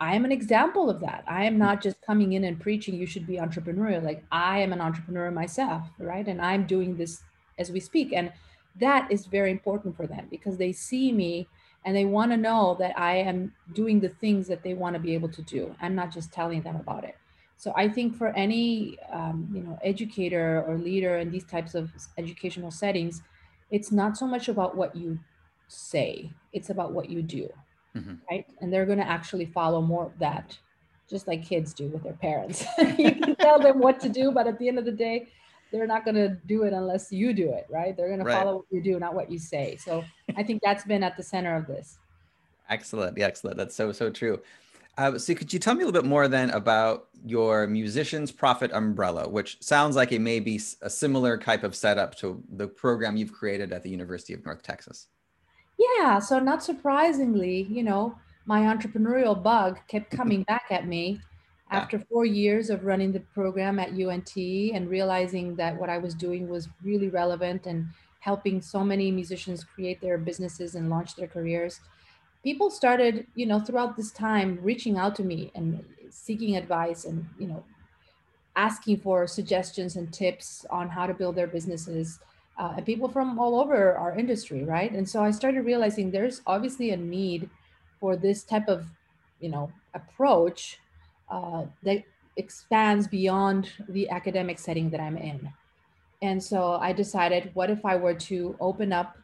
I 0.00 0.16
am 0.16 0.24
an 0.24 0.32
example 0.32 0.90
of 0.90 1.00
that. 1.00 1.22
I 1.28 1.44
am 1.44 1.58
not 1.58 1.80
just 1.80 2.02
coming 2.02 2.32
in 2.32 2.42
and 2.42 2.58
preaching 2.58 2.96
you 2.96 3.06
should 3.06 3.26
be 3.26 3.36
entrepreneurial. 3.36 4.02
Like 4.02 4.24
I 4.32 4.58
am 4.58 4.72
an 4.72 4.80
entrepreneur 4.80 5.30
myself, 5.30 5.86
right? 5.98 6.26
And 6.26 6.40
I'm 6.40 6.66
doing 6.66 6.96
this 6.96 7.22
as 7.58 7.70
we 7.70 7.78
speak. 7.78 8.12
And 8.12 8.32
that 8.80 9.12
is 9.12 9.26
very 9.26 9.52
important 9.52 9.96
for 9.96 10.08
them 10.08 10.26
because 10.28 10.56
they 10.56 10.72
see 10.72 11.12
me 11.12 11.46
and 11.84 11.96
they 11.96 12.04
want 12.04 12.30
to 12.30 12.36
know 12.36 12.76
that 12.78 12.98
I 12.98 13.16
am 13.16 13.52
doing 13.72 14.00
the 14.00 14.08
things 14.08 14.46
that 14.48 14.62
they 14.62 14.74
want 14.74 14.94
to 14.94 15.00
be 15.00 15.14
able 15.14 15.28
to 15.30 15.42
do. 15.42 15.74
I'm 15.80 15.94
not 15.94 16.12
just 16.12 16.32
telling 16.32 16.62
them 16.62 16.76
about 16.76 17.04
it. 17.04 17.16
So 17.56 17.72
I 17.76 17.88
think 17.88 18.16
for 18.16 18.28
any 18.28 18.98
um, 19.12 19.48
you 19.54 19.62
know 19.62 19.78
educator 19.84 20.64
or 20.66 20.78
leader 20.78 21.18
in 21.18 21.30
these 21.30 21.44
types 21.44 21.74
of 21.74 21.90
educational 22.18 22.70
settings, 22.70 23.22
it's 23.70 23.92
not 23.92 24.16
so 24.16 24.26
much 24.26 24.48
about 24.48 24.76
what 24.76 24.96
you 24.96 25.18
say; 25.68 26.32
it's 26.52 26.70
about 26.70 26.92
what 26.92 27.08
you 27.08 27.22
do, 27.22 27.48
mm-hmm. 27.96 28.14
right? 28.30 28.46
And 28.60 28.72
they're 28.72 28.86
going 28.86 28.98
to 28.98 29.06
actually 29.06 29.46
follow 29.46 29.80
more 29.80 30.06
of 30.06 30.18
that, 30.18 30.58
just 31.08 31.28
like 31.28 31.44
kids 31.44 31.72
do 31.72 31.86
with 31.88 32.02
their 32.02 32.14
parents. 32.14 32.64
you 32.98 33.14
can 33.14 33.36
tell 33.36 33.60
them 33.60 33.78
what 33.78 34.00
to 34.00 34.08
do, 34.08 34.32
but 34.32 34.48
at 34.48 34.58
the 34.58 34.68
end 34.68 34.80
of 34.80 34.84
the 34.84 34.90
day, 34.90 35.28
they're 35.72 35.86
not 35.86 36.04
going 36.04 36.14
to 36.14 36.36
do 36.46 36.62
it 36.62 36.72
unless 36.72 37.10
you 37.10 37.32
do 37.32 37.50
it, 37.50 37.66
right? 37.70 37.96
They're 37.96 38.08
going 38.08 38.22
right. 38.22 38.32
to 38.32 38.38
follow 38.38 38.56
what 38.56 38.66
you 38.70 38.82
do, 38.82 39.00
not 39.00 39.14
what 39.14 39.30
you 39.30 39.38
say. 39.38 39.76
So 39.76 40.04
I 40.36 40.42
think 40.42 40.60
that's 40.62 40.84
been 40.84 41.02
at 41.02 41.16
the 41.16 41.22
center 41.22 41.56
of 41.56 41.66
this. 41.66 41.98
Excellent. 42.68 43.18
Yeah, 43.18 43.26
excellent. 43.26 43.56
That's 43.56 43.74
so, 43.74 43.90
so 43.92 44.10
true. 44.10 44.40
Uh, 44.98 45.18
so 45.18 45.34
could 45.34 45.52
you 45.52 45.58
tell 45.58 45.74
me 45.74 45.82
a 45.82 45.86
little 45.86 46.00
bit 46.00 46.08
more 46.08 46.28
then 46.28 46.50
about 46.50 47.08
your 47.24 47.66
musicians 47.66 48.30
profit 48.30 48.70
umbrella, 48.72 49.28
which 49.28 49.56
sounds 49.62 49.96
like 49.96 50.12
it 50.12 50.20
may 50.20 50.38
be 50.38 50.60
a 50.82 50.90
similar 50.90 51.38
type 51.38 51.64
of 51.64 51.74
setup 51.74 52.14
to 52.16 52.42
the 52.52 52.68
program 52.68 53.16
you've 53.16 53.32
created 53.32 53.72
at 53.72 53.82
the 53.82 53.88
University 53.88 54.34
of 54.34 54.44
North 54.44 54.62
Texas? 54.62 55.08
Yeah, 55.78 56.18
so 56.18 56.38
not 56.38 56.62
surprisingly, 56.62 57.62
you 57.70 57.82
know, 57.82 58.14
my 58.44 58.62
entrepreneurial 58.62 59.40
bug 59.40 59.78
kept 59.88 60.10
coming 60.10 60.42
back 60.42 60.66
at 60.70 60.86
me 60.86 61.20
after 61.72 61.98
four 61.98 62.24
years 62.24 62.70
of 62.70 62.84
running 62.84 63.12
the 63.12 63.20
program 63.20 63.78
at 63.78 63.92
UNT 63.92 64.36
and 64.36 64.88
realizing 64.88 65.56
that 65.56 65.76
what 65.76 65.90
I 65.90 65.98
was 65.98 66.14
doing 66.14 66.48
was 66.48 66.68
really 66.82 67.08
relevant 67.08 67.66
and 67.66 67.88
helping 68.20 68.60
so 68.60 68.84
many 68.84 69.10
musicians 69.10 69.64
create 69.64 70.00
their 70.00 70.18
businesses 70.18 70.74
and 70.74 70.90
launch 70.90 71.16
their 71.16 71.26
careers 71.26 71.80
people 72.42 72.70
started 72.70 73.26
you 73.34 73.46
know 73.46 73.60
throughout 73.60 73.96
this 73.96 74.10
time 74.10 74.58
reaching 74.62 74.98
out 74.98 75.14
to 75.14 75.24
me 75.24 75.50
and 75.54 75.84
seeking 76.10 76.56
advice 76.56 77.04
and 77.04 77.26
you 77.38 77.46
know 77.46 77.64
asking 78.56 78.98
for 78.98 79.26
suggestions 79.26 79.96
and 79.96 80.12
tips 80.12 80.66
on 80.70 80.88
how 80.88 81.06
to 81.06 81.14
build 81.14 81.34
their 81.34 81.46
businesses 81.46 82.18
uh, 82.58 82.74
and 82.76 82.84
people 82.84 83.08
from 83.08 83.38
all 83.38 83.58
over 83.58 83.94
our 83.94 84.16
industry 84.18 84.64
right? 84.64 84.92
And 84.92 85.08
so 85.08 85.22
i 85.22 85.30
started 85.30 85.62
realizing 85.62 86.10
there's 86.10 86.42
obviously 86.46 86.90
a 86.90 86.96
need 86.96 87.48
for 88.00 88.16
this 88.16 88.44
type 88.44 88.68
of 88.68 88.86
you 89.40 89.48
know 89.48 89.72
approach 89.94 90.78
uh, 91.32 91.64
that 91.82 92.04
expands 92.36 93.08
beyond 93.08 93.70
the 93.88 94.08
academic 94.10 94.58
setting 94.58 94.88
that 94.90 95.00
i'm 95.00 95.16
in. 95.16 95.52
And 96.20 96.42
so 96.42 96.78
i 96.88 96.92
decided 96.92 97.50
what 97.54 97.70
if 97.70 97.84
i 97.84 97.96
were 97.96 98.14
to 98.30 98.56
open 98.60 98.92
up 98.92 99.16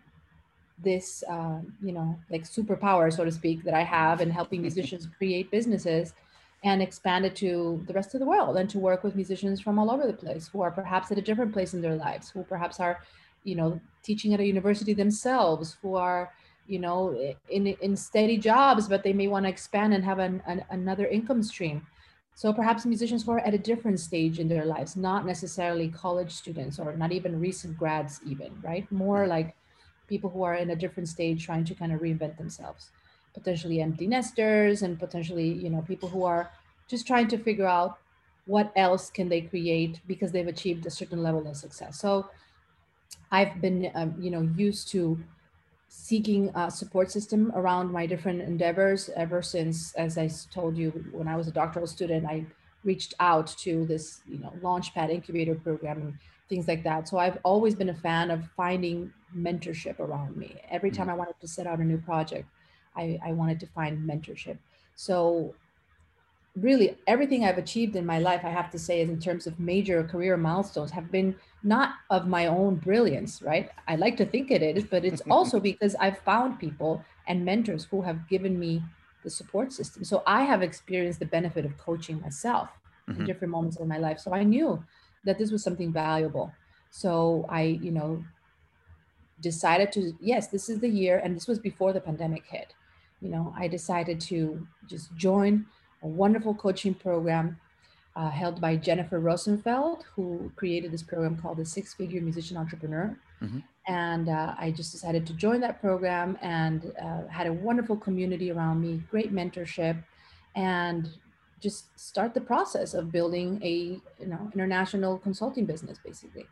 this 0.82 1.24
uh, 1.28 1.58
you 1.82 1.92
know 1.92 2.18
like 2.30 2.44
superpower 2.44 3.12
so 3.12 3.24
to 3.24 3.32
speak 3.32 3.62
that 3.64 3.74
i 3.74 3.82
have 3.82 4.20
in 4.20 4.30
helping 4.30 4.60
musicians 4.62 5.08
create 5.18 5.50
businesses 5.50 6.14
and 6.64 6.82
expand 6.82 7.24
it 7.24 7.36
to 7.36 7.82
the 7.86 7.92
rest 7.92 8.14
of 8.14 8.20
the 8.20 8.26
world 8.26 8.56
and 8.56 8.68
to 8.70 8.78
work 8.78 9.04
with 9.04 9.14
musicians 9.14 9.60
from 9.60 9.78
all 9.78 9.90
over 9.90 10.06
the 10.06 10.12
place 10.12 10.48
who 10.48 10.60
are 10.60 10.70
perhaps 10.70 11.10
at 11.12 11.18
a 11.18 11.22
different 11.22 11.52
place 11.52 11.74
in 11.74 11.80
their 11.80 11.96
lives 11.96 12.30
who 12.30 12.42
perhaps 12.42 12.80
are 12.80 13.00
you 13.44 13.54
know 13.54 13.80
teaching 14.02 14.34
at 14.34 14.40
a 14.40 14.44
university 14.44 14.94
themselves 14.94 15.76
who 15.82 15.94
are 15.94 16.32
you 16.66 16.78
know 16.78 16.98
in 17.48 17.66
in 17.66 17.96
steady 17.96 18.36
jobs 18.36 18.88
but 18.88 19.02
they 19.02 19.12
may 19.12 19.28
want 19.28 19.44
to 19.44 19.50
expand 19.50 19.94
and 19.94 20.04
have 20.04 20.18
an, 20.18 20.42
an, 20.46 20.64
another 20.70 21.06
income 21.06 21.42
stream 21.42 21.86
so 22.38 22.52
perhaps 22.52 22.86
musicians 22.86 23.24
who 23.24 23.32
are 23.32 23.40
at 23.40 23.52
a 23.52 23.58
different 23.58 23.98
stage 23.98 24.38
in 24.38 24.46
their 24.46 24.64
lives 24.64 24.94
not 24.94 25.26
necessarily 25.26 25.88
college 25.88 26.30
students 26.30 26.78
or 26.78 26.94
not 26.94 27.10
even 27.10 27.40
recent 27.40 27.76
grads 27.76 28.20
even 28.24 28.56
right? 28.62 28.86
More 28.92 29.26
like 29.26 29.56
people 30.06 30.30
who 30.30 30.44
are 30.44 30.54
in 30.54 30.70
a 30.70 30.76
different 30.76 31.08
stage 31.08 31.44
trying 31.44 31.64
to 31.64 31.74
kind 31.74 31.92
of 31.92 32.00
reinvent 32.00 32.38
themselves. 32.38 32.92
Potentially 33.34 33.80
empty 33.80 34.06
nesters 34.06 34.82
and 34.82 35.00
potentially 35.00 35.48
you 35.48 35.68
know 35.68 35.82
people 35.82 36.08
who 36.08 36.22
are 36.24 36.52
just 36.86 37.08
trying 37.08 37.26
to 37.26 37.38
figure 37.38 37.66
out 37.66 37.98
what 38.46 38.72
else 38.76 39.10
can 39.10 39.28
they 39.28 39.40
create 39.40 40.00
because 40.06 40.30
they've 40.30 40.54
achieved 40.54 40.86
a 40.86 40.90
certain 40.90 41.24
level 41.24 41.44
of 41.48 41.56
success. 41.56 41.98
So 41.98 42.30
i've 43.32 43.60
been 43.60 43.90
um, 43.94 44.14
you 44.20 44.30
know 44.30 44.42
used 44.56 44.88
to 44.88 45.18
seeking 45.88 46.50
a 46.54 46.70
support 46.70 47.10
system 47.10 47.50
around 47.54 47.90
my 47.90 48.06
different 48.06 48.40
endeavors 48.40 49.10
ever 49.16 49.42
since 49.42 49.94
as 49.94 50.18
i 50.18 50.28
told 50.50 50.76
you 50.76 50.90
when 51.12 51.26
i 51.26 51.36
was 51.36 51.48
a 51.48 51.52
doctoral 51.52 51.86
student 51.86 52.26
i 52.26 52.44
reached 52.84 53.14
out 53.20 53.46
to 53.46 53.84
this 53.86 54.20
you 54.26 54.38
know 54.38 54.52
launchpad 54.62 55.10
incubator 55.10 55.54
program 55.54 56.00
and 56.00 56.14
things 56.48 56.66
like 56.66 56.82
that. 56.84 57.08
So 57.08 57.18
I've 57.18 57.38
always 57.42 57.74
been 57.74 57.90
a 57.90 57.94
fan 57.94 58.30
of 58.30 58.48
finding 58.56 59.12
mentorship 59.36 60.00
around 60.00 60.36
me. 60.36 60.56
Every 60.70 60.90
time 60.90 61.06
mm-hmm. 61.06 61.14
I 61.14 61.18
wanted 61.18 61.40
to 61.40 61.48
set 61.48 61.66
out 61.66 61.78
a 61.78 61.84
new 61.84 61.98
project, 61.98 62.48
I, 62.96 63.18
I 63.24 63.32
wanted 63.32 63.60
to 63.60 63.66
find 63.66 64.08
mentorship. 64.08 64.58
So 64.96 65.54
really 66.60 66.96
everything 67.06 67.44
I've 67.44 67.58
achieved 67.58 67.96
in 67.96 68.06
my 68.06 68.18
life, 68.18 68.42
I 68.44 68.50
have 68.50 68.70
to 68.70 68.78
say, 68.78 69.00
is 69.00 69.08
in 69.08 69.20
terms 69.20 69.46
of 69.46 69.58
major 69.58 70.02
career 70.04 70.36
milestones, 70.36 70.90
have 70.90 71.10
been 71.10 71.34
not 71.62 71.94
of 72.10 72.26
my 72.26 72.46
own 72.46 72.76
brilliance, 72.76 73.42
right? 73.42 73.70
I 73.86 73.96
like 73.96 74.16
to 74.18 74.26
think 74.26 74.50
it 74.50 74.62
is, 74.62 74.84
but 74.84 75.04
it's 75.04 75.22
also 75.30 75.60
because 75.60 75.94
I've 75.96 76.18
found 76.18 76.58
people 76.58 77.04
and 77.26 77.44
mentors 77.44 77.84
who 77.84 78.02
have 78.02 78.28
given 78.28 78.58
me 78.58 78.82
the 79.24 79.30
support 79.30 79.72
system. 79.72 80.04
So 80.04 80.22
I 80.26 80.42
have 80.42 80.62
experienced 80.62 81.18
the 81.18 81.26
benefit 81.26 81.64
of 81.64 81.76
coaching 81.78 82.20
myself 82.20 82.68
mm-hmm. 83.08 83.20
in 83.20 83.26
different 83.26 83.50
moments 83.50 83.76
of 83.78 83.86
my 83.86 83.98
life. 83.98 84.18
So 84.18 84.32
I 84.32 84.44
knew 84.44 84.82
that 85.24 85.38
this 85.38 85.50
was 85.50 85.62
something 85.62 85.92
valuable. 85.92 86.52
So 86.90 87.44
I, 87.48 87.62
you 87.62 87.90
know, 87.90 88.24
decided 89.40 89.92
to, 89.92 90.14
yes, 90.20 90.48
this 90.48 90.68
is 90.68 90.80
the 90.80 90.88
year, 90.88 91.20
and 91.22 91.36
this 91.36 91.46
was 91.46 91.58
before 91.58 91.92
the 91.92 92.00
pandemic 92.00 92.46
hit. 92.46 92.74
You 93.20 93.28
know, 93.30 93.52
I 93.56 93.68
decided 93.68 94.20
to 94.22 94.66
just 94.86 95.14
join 95.16 95.66
a 96.02 96.08
wonderful 96.08 96.54
coaching 96.54 96.94
program 96.94 97.58
uh, 98.16 98.30
held 98.30 98.60
by 98.60 98.76
Jennifer 98.76 99.20
Rosenfeld, 99.20 100.04
who 100.14 100.50
created 100.56 100.90
this 100.90 101.02
program 101.02 101.36
called 101.36 101.58
the 101.58 101.64
Six 101.64 101.94
Figure 101.94 102.20
Musician 102.20 102.56
Entrepreneur. 102.56 103.16
Mm-hmm. 103.40 103.58
And 103.86 104.28
uh, 104.28 104.54
I 104.58 104.72
just 104.72 104.92
decided 104.92 105.26
to 105.28 105.32
join 105.34 105.60
that 105.60 105.80
program 105.80 106.36
and 106.42 106.92
uh, 107.00 107.26
had 107.28 107.46
a 107.46 107.52
wonderful 107.52 107.96
community 107.96 108.50
around 108.50 108.80
me, 108.80 109.02
great 109.10 109.32
mentorship, 109.32 110.02
and 110.56 111.08
just 111.60 111.98
start 111.98 112.34
the 112.34 112.40
process 112.40 112.94
of 112.94 113.10
building 113.10 113.60
a 113.62 114.00
you 114.20 114.26
know 114.26 114.50
international 114.52 115.18
consulting 115.18 115.64
business 115.64 115.98
basically 116.04 116.46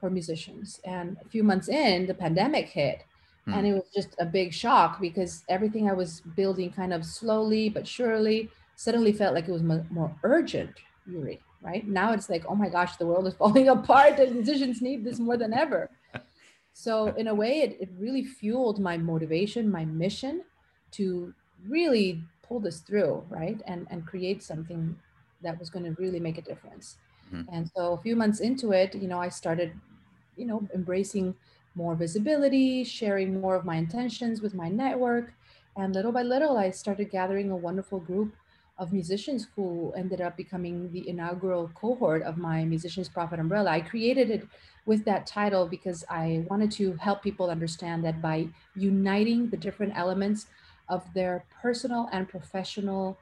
for 0.00 0.10
musicians 0.10 0.80
and 0.84 1.16
a 1.24 1.28
few 1.28 1.42
months 1.42 1.68
in 1.68 2.06
the 2.06 2.14
pandemic 2.14 2.68
hit 2.68 3.04
mm. 3.46 3.54
and 3.54 3.66
it 3.66 3.72
was 3.72 3.88
just 3.94 4.14
a 4.18 4.26
big 4.26 4.52
shock 4.52 5.00
because 5.00 5.44
everything 5.48 5.88
i 5.88 5.92
was 5.92 6.20
building 6.34 6.70
kind 6.70 6.92
of 6.92 7.04
slowly 7.04 7.68
but 7.68 7.86
surely 7.86 8.50
suddenly 8.84 9.12
felt 9.12 9.34
like 9.34 9.48
it 9.48 9.52
was 9.52 9.62
more 9.62 10.14
urgent 10.22 10.74
Yuri, 11.06 11.40
right 11.62 11.86
now 11.86 12.12
it's 12.12 12.28
like 12.28 12.44
oh 12.48 12.54
my 12.54 12.68
gosh 12.68 12.96
the 12.96 13.06
world 13.06 13.26
is 13.26 13.34
falling 13.42 13.68
apart 13.68 14.18
and 14.18 14.34
musicians 14.34 14.80
need 14.80 15.04
this 15.04 15.18
more 15.18 15.36
than 15.36 15.52
ever 15.52 15.90
so 16.72 17.08
in 17.16 17.26
a 17.28 17.34
way 17.34 17.60
it, 17.60 17.76
it 17.80 17.90
really 17.98 18.24
fueled 18.24 18.78
my 18.78 18.96
motivation 18.96 19.70
my 19.70 19.84
mission 19.84 20.42
to 20.92 21.34
really 21.66 22.22
pull 22.48 22.60
this 22.60 22.80
through, 22.80 23.24
right? 23.28 23.60
And 23.66 23.86
and 23.90 24.06
create 24.06 24.42
something 24.42 24.96
that 25.42 25.58
was 25.58 25.70
going 25.70 25.84
to 25.84 25.92
really 26.02 26.20
make 26.20 26.38
a 26.38 26.42
difference. 26.42 26.96
Mm-hmm. 27.32 27.54
And 27.54 27.70
so 27.76 27.92
a 27.92 27.98
few 27.98 28.16
months 28.16 28.40
into 28.40 28.72
it, 28.72 28.94
you 28.94 29.06
know, 29.06 29.20
I 29.20 29.28
started, 29.28 29.72
you 30.36 30.46
know, 30.46 30.66
embracing 30.74 31.34
more 31.74 31.94
visibility, 31.94 32.82
sharing 32.82 33.40
more 33.40 33.54
of 33.54 33.64
my 33.64 33.76
intentions 33.76 34.40
with 34.40 34.54
my 34.54 34.68
network. 34.68 35.34
And 35.76 35.94
little 35.94 36.10
by 36.10 36.22
little, 36.22 36.56
I 36.56 36.70
started 36.70 37.10
gathering 37.10 37.50
a 37.50 37.56
wonderful 37.56 38.00
group 38.00 38.34
of 38.78 38.92
musicians 38.92 39.48
who 39.56 39.92
ended 39.96 40.20
up 40.20 40.36
becoming 40.36 40.90
the 40.92 41.08
inaugural 41.08 41.70
cohort 41.74 42.22
of 42.22 42.38
my 42.38 42.64
Musicians 42.64 43.08
Profit 43.08 43.40
Umbrella. 43.40 43.70
I 43.70 43.80
created 43.80 44.30
it 44.30 44.46
with 44.86 45.04
that 45.04 45.26
title 45.26 45.66
because 45.66 46.04
I 46.08 46.44
wanted 46.48 46.70
to 46.72 46.92
help 46.94 47.22
people 47.22 47.50
understand 47.50 48.04
that 48.04 48.22
by 48.22 48.48
uniting 48.76 49.48
the 49.50 49.56
different 49.56 49.94
elements 49.96 50.46
of 50.88 51.02
their 51.12 51.44
personal 51.60 52.08
and 52.12 52.28
professional 52.28 53.18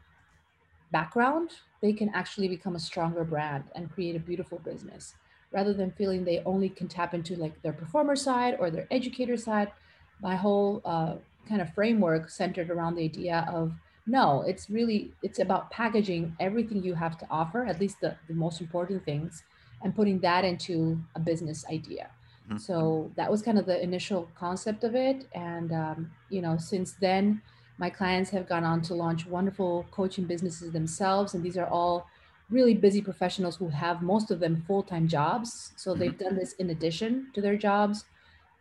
background, 0.92 1.50
they 1.80 1.92
can 1.92 2.10
actually 2.14 2.48
become 2.48 2.76
a 2.76 2.80
stronger 2.80 3.24
brand 3.24 3.64
and 3.74 3.90
create 3.90 4.14
a 4.14 4.20
beautiful 4.20 4.58
business 4.58 5.14
rather 5.52 5.72
than 5.72 5.90
feeling 5.92 6.24
they 6.24 6.42
only 6.44 6.68
can 6.68 6.86
tap 6.86 7.14
into 7.14 7.34
like 7.36 7.60
their 7.62 7.72
performer 7.72 8.16
side 8.16 8.56
or 8.58 8.70
their 8.70 8.86
educator 8.90 9.36
side. 9.36 9.72
My 10.20 10.36
whole 10.36 10.82
uh, 10.84 11.16
kind 11.48 11.62
of 11.62 11.72
framework 11.72 12.28
centered 12.28 12.70
around 12.70 12.96
the 12.96 13.04
idea 13.04 13.48
of 13.50 13.72
no, 14.06 14.42
it's 14.46 14.70
really 14.70 15.12
it's 15.22 15.38
about 15.38 15.70
packaging 15.70 16.36
everything 16.38 16.82
you 16.82 16.94
have 16.94 17.18
to 17.18 17.26
offer, 17.30 17.64
at 17.66 17.80
least 17.80 18.00
the, 18.00 18.16
the 18.28 18.34
most 18.34 18.60
important 18.60 19.04
things, 19.04 19.42
and 19.82 19.94
putting 19.94 20.20
that 20.20 20.44
into 20.44 21.00
a 21.14 21.20
business 21.20 21.64
idea. 21.70 22.08
Mm-hmm. 22.48 22.58
So 22.58 23.10
that 23.16 23.30
was 23.30 23.42
kind 23.42 23.58
of 23.58 23.66
the 23.66 23.82
initial 23.82 24.28
concept 24.38 24.84
of 24.84 24.94
it, 24.94 25.26
and 25.32 25.72
um, 25.72 26.10
you 26.30 26.40
know, 26.40 26.56
since 26.56 26.92
then 26.92 27.42
my 27.78 27.90
clients 27.90 28.30
have 28.30 28.48
gone 28.48 28.64
on 28.64 28.80
to 28.82 28.94
launch 28.94 29.26
wonderful 29.26 29.86
coaching 29.90 30.24
businesses 30.24 30.72
themselves, 30.72 31.34
and 31.34 31.42
these 31.42 31.58
are 31.58 31.66
all 31.66 32.06
really 32.48 32.74
busy 32.74 33.02
professionals 33.02 33.56
who 33.56 33.68
have 33.68 34.02
most 34.02 34.30
of 34.30 34.38
them 34.38 34.62
full-time 34.66 35.08
jobs. 35.08 35.72
So 35.76 35.90
mm-hmm. 35.90 36.00
they've 36.00 36.18
done 36.18 36.36
this 36.36 36.52
in 36.54 36.70
addition 36.70 37.28
to 37.34 37.40
their 37.40 37.56
jobs. 37.56 38.04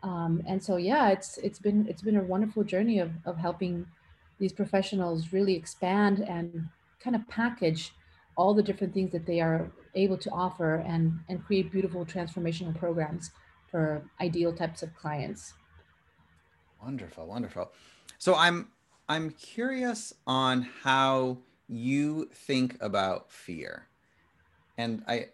Um, 0.02 0.44
and 0.48 0.62
so 0.62 0.78
yeah, 0.78 1.10
it's 1.10 1.38
it's 1.40 1.60
been 1.60 1.88
it's 1.88 2.02
been 2.02 2.18
a 2.18 2.24
wonderful 2.24 2.64
journey 2.64 3.00
of 3.00 3.12
of 3.26 3.38
helping 3.38 3.86
these 4.40 4.54
professionals 4.54 5.32
really 5.32 5.56
expand 5.56 6.20
and 6.20 6.68
kind 7.00 7.16
of 7.16 7.28
package 7.28 7.94
all 8.38 8.54
the 8.54 8.64
different 8.64 8.94
things 8.94 9.12
that 9.12 9.26
they 9.26 9.40
are 9.40 9.72
able 9.96 10.18
to 10.18 10.30
offer 10.32 10.76
and 10.88 11.20
and 11.30 11.44
create 11.46 11.72
beautiful 11.72 12.06
transformational 12.06 12.78
programs 12.78 13.32
for 13.72 14.04
ideal 14.22 14.54
types 14.54 14.84
of 14.84 14.94
clients. 14.96 15.54
Wonderful, 16.82 17.26
wonderful. 17.26 17.72
So 18.18 18.36
I'm 18.36 18.70
I'm 19.08 19.30
curious 19.32 20.14
on 20.26 20.68
how 20.84 21.38
you 21.68 22.30
think 22.34 22.78
about 22.82 23.32
fear. 23.32 23.88
And 24.78 25.04
I, 25.08 25.28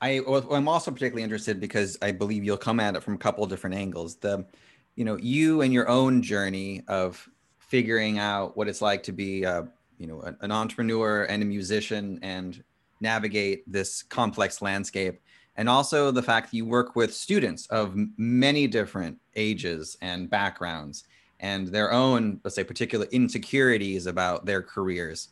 I, 0.00 0.20
I'm 0.50 0.68
also 0.68 0.90
particularly 0.90 1.22
interested 1.22 1.60
because 1.60 1.98
I 2.02 2.12
believe 2.12 2.44
you'll 2.44 2.56
come 2.56 2.80
at 2.80 2.96
it 2.96 3.02
from 3.02 3.14
a 3.14 3.18
couple 3.18 3.44
of 3.44 3.50
different 3.50 3.76
angles. 3.76 4.16
The, 4.16 4.46
you 4.94 5.04
know, 5.04 5.16
you 5.16 5.60
and 5.60 5.72
your 5.72 5.88
own 5.88 6.22
journey 6.22 6.82
of 6.88 7.28
figuring 7.66 8.18
out 8.18 8.56
what 8.56 8.68
it's 8.68 8.80
like 8.80 9.02
to 9.02 9.12
be 9.12 9.42
a 9.44 9.68
you 9.98 10.06
know 10.06 10.20
an, 10.40 10.52
entrepreneur 10.52 11.24
and 11.24 11.42
a 11.42 11.46
musician 11.46 12.18
and 12.22 12.62
navigate 13.00 13.70
this 13.70 14.02
complex 14.02 14.62
landscape. 14.62 15.20
And 15.56 15.68
also 15.68 16.10
the 16.10 16.22
fact 16.22 16.50
that 16.50 16.56
you 16.56 16.66
work 16.66 16.96
with 16.96 17.14
students 17.14 17.66
of 17.68 17.96
many 18.16 18.66
different 18.66 19.18
ages 19.36 19.96
and 20.02 20.30
backgrounds 20.30 21.04
and 21.40 21.66
their 21.68 21.92
own 21.92 22.40
let's 22.44 22.54
say 22.54 22.64
particular 22.64 23.06
insecurities 23.10 24.06
about 24.06 24.46
their 24.46 24.62
careers. 24.62 25.28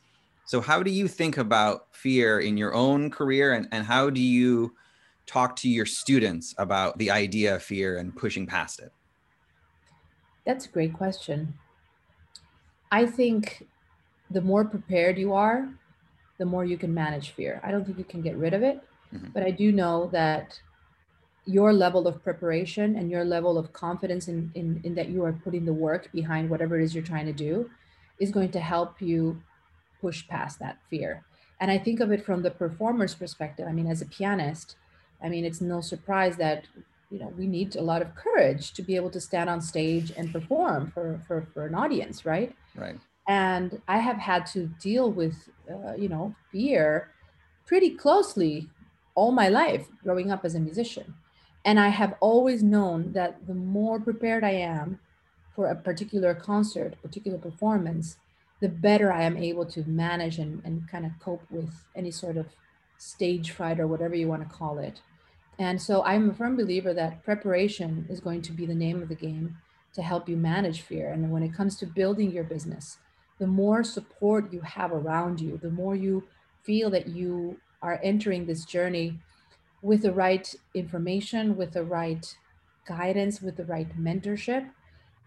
So 0.46 0.60
how 0.60 0.82
do 0.82 0.90
you 0.90 1.08
think 1.08 1.38
about 1.38 1.86
fear 1.92 2.40
in 2.40 2.56
your 2.58 2.74
own 2.74 3.10
career? 3.10 3.54
And, 3.54 3.66
and 3.72 3.84
how 3.84 4.10
do 4.10 4.20
you 4.20 4.74
talk 5.26 5.56
to 5.56 5.70
your 5.70 5.86
students 5.86 6.54
about 6.58 6.98
the 6.98 7.10
idea 7.10 7.54
of 7.54 7.62
fear 7.62 7.96
and 7.96 8.14
pushing 8.14 8.46
past 8.46 8.80
it? 8.80 8.92
That's 10.44 10.66
a 10.66 10.68
great 10.68 10.92
question 10.92 11.54
i 12.98 13.00
think 13.18 13.66
the 14.36 14.44
more 14.50 14.64
prepared 14.74 15.16
you 15.24 15.32
are 15.32 15.60
the 16.38 16.48
more 16.52 16.64
you 16.72 16.78
can 16.84 16.92
manage 17.02 17.30
fear 17.38 17.60
i 17.66 17.70
don't 17.70 17.84
think 17.86 17.98
you 17.98 18.10
can 18.14 18.22
get 18.28 18.36
rid 18.44 18.54
of 18.58 18.62
it 18.70 18.76
mm-hmm. 19.14 19.30
but 19.34 19.42
i 19.42 19.50
do 19.62 19.72
know 19.80 19.96
that 20.12 20.60
your 21.46 21.72
level 21.72 22.08
of 22.08 22.22
preparation 22.22 22.96
and 22.96 23.10
your 23.10 23.24
level 23.24 23.58
of 23.58 23.72
confidence 23.72 24.28
in, 24.28 24.50
in, 24.54 24.80
in 24.84 24.94
that 24.94 25.08
you 25.08 25.22
are 25.24 25.32
putting 25.32 25.64
the 25.64 25.72
work 25.72 26.10
behind 26.12 26.48
whatever 26.48 26.78
it 26.78 26.84
is 26.84 26.94
you're 26.94 27.04
trying 27.04 27.26
to 27.26 27.32
do 27.32 27.70
is 28.18 28.30
going 28.30 28.50
to 28.50 28.60
help 28.60 29.02
you 29.02 29.42
push 30.00 30.26
past 30.28 30.58
that 30.58 30.78
fear. 30.88 31.24
And 31.60 31.70
I 31.70 31.78
think 31.78 32.00
of 32.00 32.10
it 32.10 32.24
from 32.24 32.42
the 32.42 32.50
performer's 32.50 33.14
perspective. 33.14 33.66
I 33.68 33.72
mean, 33.72 33.86
as 33.86 34.00
a 34.02 34.06
pianist, 34.06 34.76
I 35.22 35.28
mean, 35.28 35.44
it's 35.44 35.60
no 35.60 35.80
surprise 35.80 36.36
that 36.36 36.66
you 37.10 37.18
know 37.18 37.32
we 37.36 37.46
need 37.46 37.76
a 37.76 37.82
lot 37.82 38.02
of 38.02 38.14
courage 38.14 38.72
to 38.72 38.82
be 38.82 38.96
able 38.96 39.10
to 39.10 39.20
stand 39.20 39.48
on 39.50 39.60
stage 39.60 40.12
and 40.16 40.32
perform 40.32 40.90
for 40.90 41.20
for, 41.26 41.46
for 41.52 41.66
an 41.66 41.74
audience, 41.74 42.24
right? 42.24 42.54
Right. 42.76 42.98
And 43.26 43.80
I 43.88 43.98
have 43.98 44.18
had 44.18 44.44
to 44.46 44.66
deal 44.80 45.10
with 45.10 45.48
uh, 45.70 45.94
you 45.96 46.08
know 46.08 46.34
fear 46.52 47.10
pretty 47.66 47.90
closely 47.90 48.68
all 49.14 49.32
my 49.32 49.48
life 49.48 49.86
growing 50.02 50.30
up 50.30 50.44
as 50.44 50.54
a 50.54 50.60
musician 50.60 51.14
and 51.64 51.80
I 51.80 51.88
have 51.88 52.14
always 52.20 52.62
known 52.62 53.12
that 53.12 53.46
the 53.46 53.54
more 53.54 53.98
prepared 53.98 54.44
I 54.44 54.50
am 54.50 54.98
for 55.54 55.68
a 55.68 55.74
particular 55.74 56.34
concert, 56.34 57.00
particular 57.00 57.38
performance, 57.38 58.16
the 58.60 58.68
better 58.68 59.12
I 59.12 59.22
am 59.22 59.36
able 59.36 59.64
to 59.66 59.84
manage 59.88 60.38
and, 60.38 60.60
and 60.64 60.88
kind 60.88 61.06
of 61.06 61.12
cope 61.20 61.42
with 61.50 61.70
any 61.96 62.10
sort 62.10 62.36
of 62.36 62.46
stage 62.98 63.50
fright 63.52 63.80
or 63.80 63.86
whatever 63.86 64.14
you 64.14 64.28
want 64.28 64.42
to 64.42 64.54
call 64.54 64.78
it. 64.78 65.00
And 65.58 65.80
so 65.80 66.02
I'm 66.02 66.30
a 66.30 66.34
firm 66.34 66.56
believer 66.56 66.92
that 66.94 67.22
preparation 67.22 68.06
is 68.08 68.20
going 68.20 68.42
to 68.42 68.52
be 68.52 68.66
the 68.66 68.74
name 68.74 69.02
of 69.02 69.08
the 69.08 69.14
game 69.14 69.56
to 69.94 70.02
help 70.02 70.28
you 70.28 70.36
manage 70.36 70.82
fear. 70.82 71.12
And 71.12 71.30
when 71.30 71.42
it 71.42 71.54
comes 71.54 71.76
to 71.78 71.86
building 71.86 72.32
your 72.32 72.44
business, 72.44 72.98
the 73.38 73.46
more 73.46 73.84
support 73.84 74.52
you 74.52 74.60
have 74.60 74.92
around 74.92 75.40
you, 75.40 75.58
the 75.58 75.70
more 75.70 75.94
you 75.94 76.24
feel 76.62 76.90
that 76.90 77.08
you 77.08 77.60
are 77.82 78.00
entering 78.02 78.46
this 78.46 78.64
journey 78.64 79.20
with 79.82 80.02
the 80.02 80.12
right 80.12 80.54
information, 80.74 81.56
with 81.56 81.72
the 81.72 81.84
right 81.84 82.36
guidance, 82.86 83.40
with 83.40 83.56
the 83.56 83.64
right 83.64 83.96
mentorship, 83.96 84.70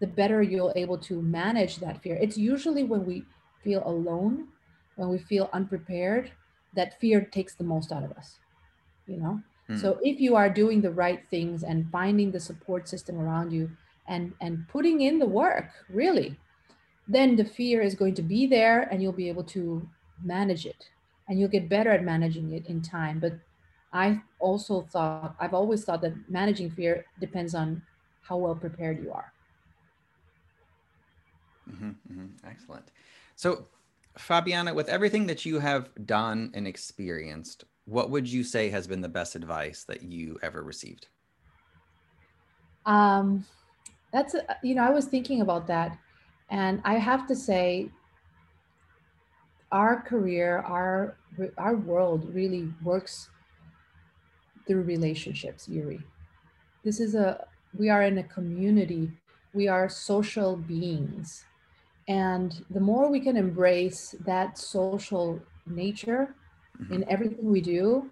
the 0.00 0.06
better 0.06 0.42
you'll 0.42 0.72
able 0.76 0.98
to 0.98 1.22
manage 1.22 1.76
that 1.76 2.02
fear. 2.02 2.16
It's 2.20 2.36
usually 2.36 2.84
when 2.84 3.06
we 3.06 3.24
feel 3.62 3.82
alone, 3.86 4.48
when 4.96 5.08
we 5.08 5.18
feel 5.18 5.48
unprepared, 5.52 6.32
that 6.74 7.00
fear 7.00 7.20
takes 7.24 7.54
the 7.54 7.64
most 7.64 7.92
out 7.92 8.04
of 8.04 8.12
us. 8.12 8.38
You 9.06 9.16
know? 9.16 9.42
Hmm. 9.68 9.76
So 9.76 9.98
if 10.02 10.20
you 10.20 10.34
are 10.34 10.50
doing 10.50 10.80
the 10.80 10.90
right 10.90 11.22
things 11.30 11.62
and 11.62 11.90
finding 11.90 12.32
the 12.32 12.40
support 12.40 12.88
system 12.88 13.20
around 13.20 13.52
you 13.52 13.70
and 14.06 14.32
and 14.40 14.66
putting 14.68 15.02
in 15.02 15.18
the 15.18 15.26
work, 15.26 15.70
really, 15.88 16.36
then 17.06 17.36
the 17.36 17.44
fear 17.44 17.80
is 17.82 17.94
going 17.94 18.14
to 18.14 18.22
be 18.22 18.46
there 18.46 18.82
and 18.90 19.02
you'll 19.02 19.12
be 19.12 19.28
able 19.28 19.44
to 19.44 19.88
manage 20.24 20.66
it 20.66 20.88
and 21.28 21.38
you'll 21.38 21.48
get 21.48 21.68
better 21.68 21.90
at 21.90 22.04
managing 22.04 22.52
it 22.52 22.66
in 22.66 22.82
time. 22.82 23.20
But 23.20 23.34
I 23.92 24.20
also 24.38 24.82
thought, 24.82 25.34
I've 25.40 25.54
always 25.54 25.84
thought 25.84 26.02
that 26.02 26.14
managing 26.28 26.70
fear 26.70 27.04
depends 27.20 27.54
on 27.54 27.82
how 28.22 28.36
well 28.36 28.54
prepared 28.54 29.02
you 29.02 29.12
are. 29.12 29.32
Mm-hmm, 31.70 31.88
mm-hmm. 31.88 32.26
Excellent. 32.46 32.90
So, 33.36 33.66
Fabiana, 34.18 34.74
with 34.74 34.88
everything 34.88 35.26
that 35.26 35.46
you 35.46 35.58
have 35.60 35.90
done 36.06 36.50
and 36.54 36.66
experienced, 36.66 37.64
what 37.88 38.10
would 38.10 38.30
you 38.30 38.44
say 38.44 38.68
has 38.68 38.86
been 38.86 39.00
the 39.00 39.08
best 39.08 39.34
advice 39.34 39.84
that 39.84 40.02
you 40.02 40.38
ever 40.42 40.62
received? 40.62 41.06
Um, 42.84 43.46
that's, 44.12 44.34
you 44.62 44.74
know, 44.74 44.82
I 44.82 44.90
was 44.90 45.06
thinking 45.06 45.40
about 45.40 45.66
that. 45.68 45.98
And 46.50 46.82
I 46.84 46.94
have 46.94 47.26
to 47.28 47.36
say, 47.36 47.88
our 49.72 50.00
career, 50.02 50.58
our, 50.58 51.16
our 51.56 51.76
world 51.76 52.34
really 52.34 52.72
works 52.82 53.28
through 54.66 54.82
relationships, 54.82 55.68
Yuri. 55.68 56.00
This 56.84 57.00
is 57.00 57.14
a, 57.14 57.46
we 57.78 57.88
are 57.90 58.02
in 58.02 58.18
a 58.18 58.22
community, 58.22 59.10
we 59.54 59.66
are 59.68 59.88
social 59.88 60.56
beings. 60.56 61.44
And 62.06 62.64
the 62.70 62.80
more 62.80 63.10
we 63.10 63.20
can 63.20 63.36
embrace 63.36 64.14
that 64.24 64.58
social 64.58 65.40
nature 65.66 66.34
mm-hmm. 66.80 66.92
in 66.94 67.10
everything 67.10 67.50
we 67.50 67.60
do, 67.60 68.10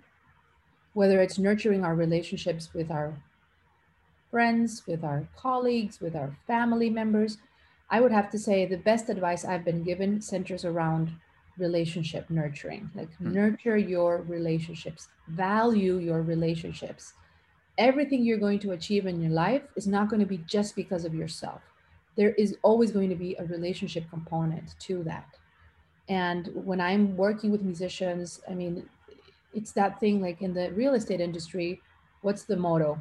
whether 0.94 1.20
it's 1.20 1.38
nurturing 1.38 1.84
our 1.84 1.94
relationships 1.94 2.72
with 2.72 2.90
our 2.90 3.14
friends, 4.30 4.82
with 4.86 5.04
our 5.04 5.28
colleagues, 5.36 6.00
with 6.00 6.16
our 6.16 6.36
family 6.46 6.90
members, 6.90 7.38
I 7.90 8.00
would 8.00 8.12
have 8.12 8.30
to 8.30 8.38
say 8.38 8.66
the 8.66 8.78
best 8.78 9.08
advice 9.08 9.44
I've 9.44 9.64
been 9.64 9.84
given 9.84 10.20
centers 10.20 10.64
around 10.64 11.12
relationship 11.58 12.28
nurturing. 12.30 12.90
Like 12.94 13.10
mm-hmm. 13.12 13.32
nurture 13.32 13.76
your 13.76 14.22
relationships. 14.22 15.08
Value 15.28 15.98
your 15.98 16.22
relationships. 16.22 17.14
Everything 17.78 18.24
you're 18.24 18.38
going 18.38 18.58
to 18.60 18.72
achieve 18.72 19.06
in 19.06 19.20
your 19.20 19.30
life 19.30 19.62
is 19.76 19.86
not 19.86 20.08
going 20.08 20.20
to 20.20 20.26
be 20.26 20.38
just 20.38 20.74
because 20.74 21.04
of 21.04 21.14
yourself. 21.14 21.60
There 22.16 22.32
is 22.32 22.56
always 22.62 22.90
going 22.90 23.10
to 23.10 23.14
be 23.14 23.36
a 23.38 23.44
relationship 23.44 24.08
component 24.08 24.78
to 24.80 25.04
that 25.04 25.28
and 26.08 26.50
when 26.54 26.80
i'm 26.80 27.16
working 27.16 27.50
with 27.50 27.62
musicians 27.62 28.40
i 28.48 28.54
mean 28.54 28.88
it's 29.54 29.72
that 29.72 29.98
thing 29.98 30.20
like 30.20 30.42
in 30.42 30.52
the 30.52 30.70
real 30.72 30.94
estate 30.94 31.20
industry 31.20 31.80
what's 32.26 32.42
the 32.42 32.56
motto? 32.56 32.98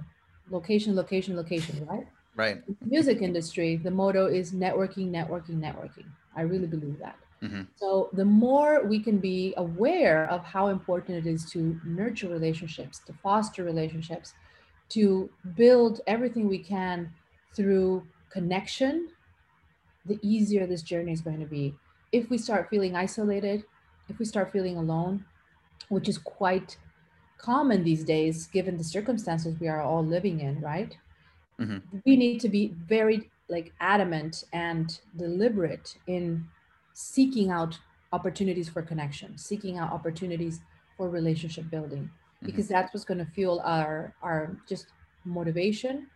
Location 0.52 0.96
location 0.96 1.36
location 1.36 1.86
right? 1.90 2.08
Right. 2.36 2.62
Music 2.86 3.22
industry 3.22 3.78
the 3.78 3.92
motto 3.92 4.28
is 4.28 4.52
networking 4.52 5.10
networking 5.10 5.58
networking. 5.60 6.06
I 6.36 6.42
really 6.42 6.68
believe 6.68 7.00
that. 7.00 7.18
Mm-hmm. 7.42 7.64
So 7.76 8.10
the 8.14 8.26
more 8.26 8.84
we 8.86 9.00
can 9.00 9.18
be 9.18 9.54
aware 9.58 10.30
of 10.30 10.44
how 10.44 10.68
important 10.68 11.26
it 11.26 11.30
is 11.30 11.50
to 11.52 11.80
nurture 11.84 12.30
relationships, 12.30 13.00
to 13.08 13.14
foster 13.14 13.64
relationships, 13.64 14.34
to 14.90 15.30
build 15.56 16.02
everything 16.06 16.48
we 16.48 16.60
can 16.60 17.12
through 17.56 18.06
connection, 18.30 19.10
the 20.06 20.20
easier 20.22 20.68
this 20.68 20.84
journey 20.84 21.12
is 21.12 21.22
going 21.22 21.40
to 21.40 21.46
be. 21.46 21.74
If 22.16 22.30
we 22.30 22.38
start 22.38 22.70
feeling 22.70 22.96
isolated, 22.96 23.66
if 24.08 24.20
we 24.20 24.26
start 24.26 24.54
feeling 24.54 24.78
alone, 24.78 25.26
which 25.90 26.08
is 26.08 26.18
quite 26.18 26.78
common 27.38 27.84
these 27.84 28.06
days 28.06 28.48
given 28.48 28.78
the 28.78 28.86
circumstances 28.86 29.60
we 29.60 29.68
are 29.68 29.82
all 29.82 30.06
living 30.06 30.40
in, 30.40 30.62
right? 30.62 30.96
Mm-hmm. 31.60 31.80
We 32.06 32.16
need 32.16 32.40
to 32.40 32.48
be 32.48 32.74
very 32.88 33.30
like 33.50 33.74
adamant 33.82 34.46
and 34.54 34.98
deliberate 35.18 35.98
in 36.08 36.48
seeking 36.94 37.52
out 37.52 37.78
opportunities 38.14 38.70
for 38.70 38.82
connection, 38.82 39.38
seeking 39.38 39.78
out 39.78 39.92
opportunities 39.92 40.62
for 40.96 41.10
relationship 41.10 41.70
building, 41.70 42.04
mm-hmm. 42.04 42.46
because 42.46 42.70
that's 42.70 42.94
what's 42.94 43.04
going 43.04 43.24
to 43.26 43.32
fuel 43.34 43.62
our 43.66 44.14
our 44.22 44.56
just 44.70 44.88
motivation 45.26 46.08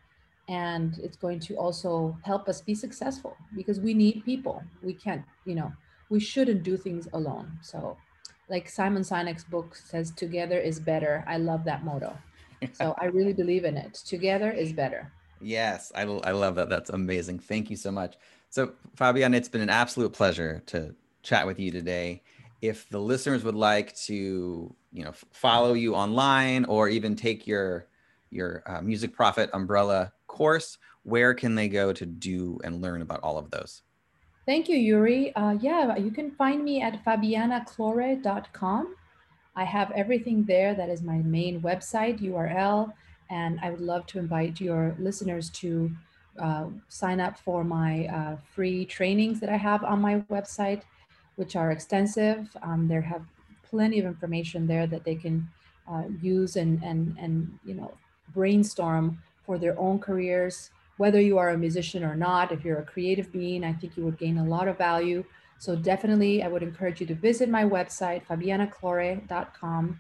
and 0.50 0.98
it's 1.04 1.16
going 1.16 1.40
to 1.40 1.56
also 1.56 2.18
help 2.24 2.50
us 2.50 2.60
be 2.60 2.74
successful 2.74 3.38
because 3.56 3.80
we 3.80 3.94
need 3.94 4.26
people 4.26 4.62
we 4.82 4.94
can't 4.94 5.24
you 5.46 5.56
know 5.56 5.72
we 6.10 6.20
shouldn't 6.20 6.64
do 6.64 6.78
things 6.78 7.08
alone. 7.14 7.60
So 7.62 7.98
like 8.50 8.68
simon 8.68 9.04
sinek's 9.04 9.44
book 9.44 9.76
says 9.76 10.12
together 10.12 10.60
is 10.60 10.80
better. 10.80 11.24
I 11.28 11.38
love 11.38 11.64
that 11.66 11.84
motto. 11.86 12.18
So 12.74 12.94
i 13.00 13.06
really 13.06 13.34
believe 13.34 13.64
in 13.64 13.78
it. 13.78 13.94
Together 13.94 14.52
is 14.52 14.74
better. 14.74 15.12
Yes 15.40 15.92
I, 15.96 16.02
I 16.02 16.32
love 16.32 16.56
that. 16.56 16.70
That's 16.70 16.90
amazing. 16.90 17.40
Thank 17.40 17.70
you 17.70 17.76
so 17.76 17.92
much. 17.92 18.18
So, 18.50 18.74
Fabian, 18.96 19.36
it's 19.36 19.48
been 19.48 19.62
an 19.62 19.70
absolute 19.70 20.12
pleasure 20.12 20.64
to 20.68 20.96
chat 21.22 21.46
with 21.46 21.60
you 21.60 21.72
today. 21.72 22.24
If 22.62 22.90
the 22.90 23.00
listeners 23.00 23.44
would 23.44 23.56
like 23.56 23.96
to, 24.08 24.76
you 24.92 25.04
know, 25.06 25.14
follow 25.32 25.74
you 25.74 25.94
online 25.94 26.66
or 26.66 26.90
even 26.90 27.16
take 27.16 27.46
your 27.46 27.88
your 28.32 28.64
uh, 28.66 28.82
music 28.82 29.14
profit 29.14 29.50
umbrella 29.54 30.12
course, 30.28 30.78
where 31.04 31.34
can 31.34 31.56
they 31.56 31.68
go 31.68 31.94
to 31.94 32.06
do 32.06 32.60
and 32.64 32.82
learn 32.82 33.02
about 33.02 33.22
all 33.22 33.38
of 33.38 33.52
those? 33.52 33.84
Thank 34.50 34.68
you, 34.68 34.78
Yuri. 34.78 35.32
Uh, 35.36 35.52
yeah, 35.62 35.96
you 35.96 36.10
can 36.10 36.32
find 36.32 36.64
me 36.64 36.82
at 36.82 37.06
fabianaclaure.com. 37.06 38.96
I 39.56 39.64
have 39.64 39.92
everything 39.92 40.44
there. 40.44 40.74
That 40.74 40.90
is 40.90 41.04
my 41.04 41.18
main 41.20 41.62
website 41.62 42.20
URL. 42.20 42.92
And 43.30 43.60
I 43.62 43.70
would 43.70 43.80
love 43.80 44.08
to 44.08 44.18
invite 44.18 44.60
your 44.60 44.96
listeners 44.98 45.52
to 45.62 45.92
uh, 46.40 46.66
sign 46.88 47.20
up 47.20 47.38
for 47.38 47.64
my 47.64 48.08
uh, 48.08 48.38
free 48.56 48.86
trainings 48.86 49.40
that 49.42 49.52
I 49.52 49.58
have 49.58 49.84
on 49.84 50.02
my 50.02 50.22
website, 50.32 50.82
which 51.36 51.56
are 51.56 51.70
extensive. 51.70 52.50
Um, 52.64 52.88
there 52.88 53.02
have 53.02 53.22
plenty 53.70 54.00
of 54.00 54.08
information 54.08 54.66
there 54.66 54.88
that 54.88 55.04
they 55.04 55.14
can 55.14 55.48
uh, 55.88 56.06
use 56.24 56.56
and 56.56 56.82
and 56.82 57.16
and 57.20 57.60
you 57.64 57.76
know 57.76 57.94
brainstorm 58.34 59.22
for 59.46 59.60
their 59.60 59.78
own 59.80 60.00
careers. 60.00 60.72
Whether 61.00 61.22
you 61.22 61.38
are 61.38 61.52
a 61.52 61.58
musician 61.58 62.04
or 62.04 62.14
not, 62.14 62.52
if 62.52 62.66
you're 62.66 62.80
a 62.80 62.84
creative 62.84 63.32
being, 63.32 63.64
I 63.64 63.72
think 63.72 63.96
you 63.96 64.04
would 64.04 64.18
gain 64.18 64.38
a 64.38 64.44
lot 64.44 64.68
of 64.68 64.78
value. 64.78 65.24
So 65.58 65.74
definitely, 65.74 66.44
I 66.44 66.50
would 66.50 66.62
encourage 66.62 67.00
you 67.00 67.08
to 67.08 67.16
visit 67.16 67.48
my 67.48 67.64
website, 67.64 68.26
fabianaclaure.com, 68.26 69.98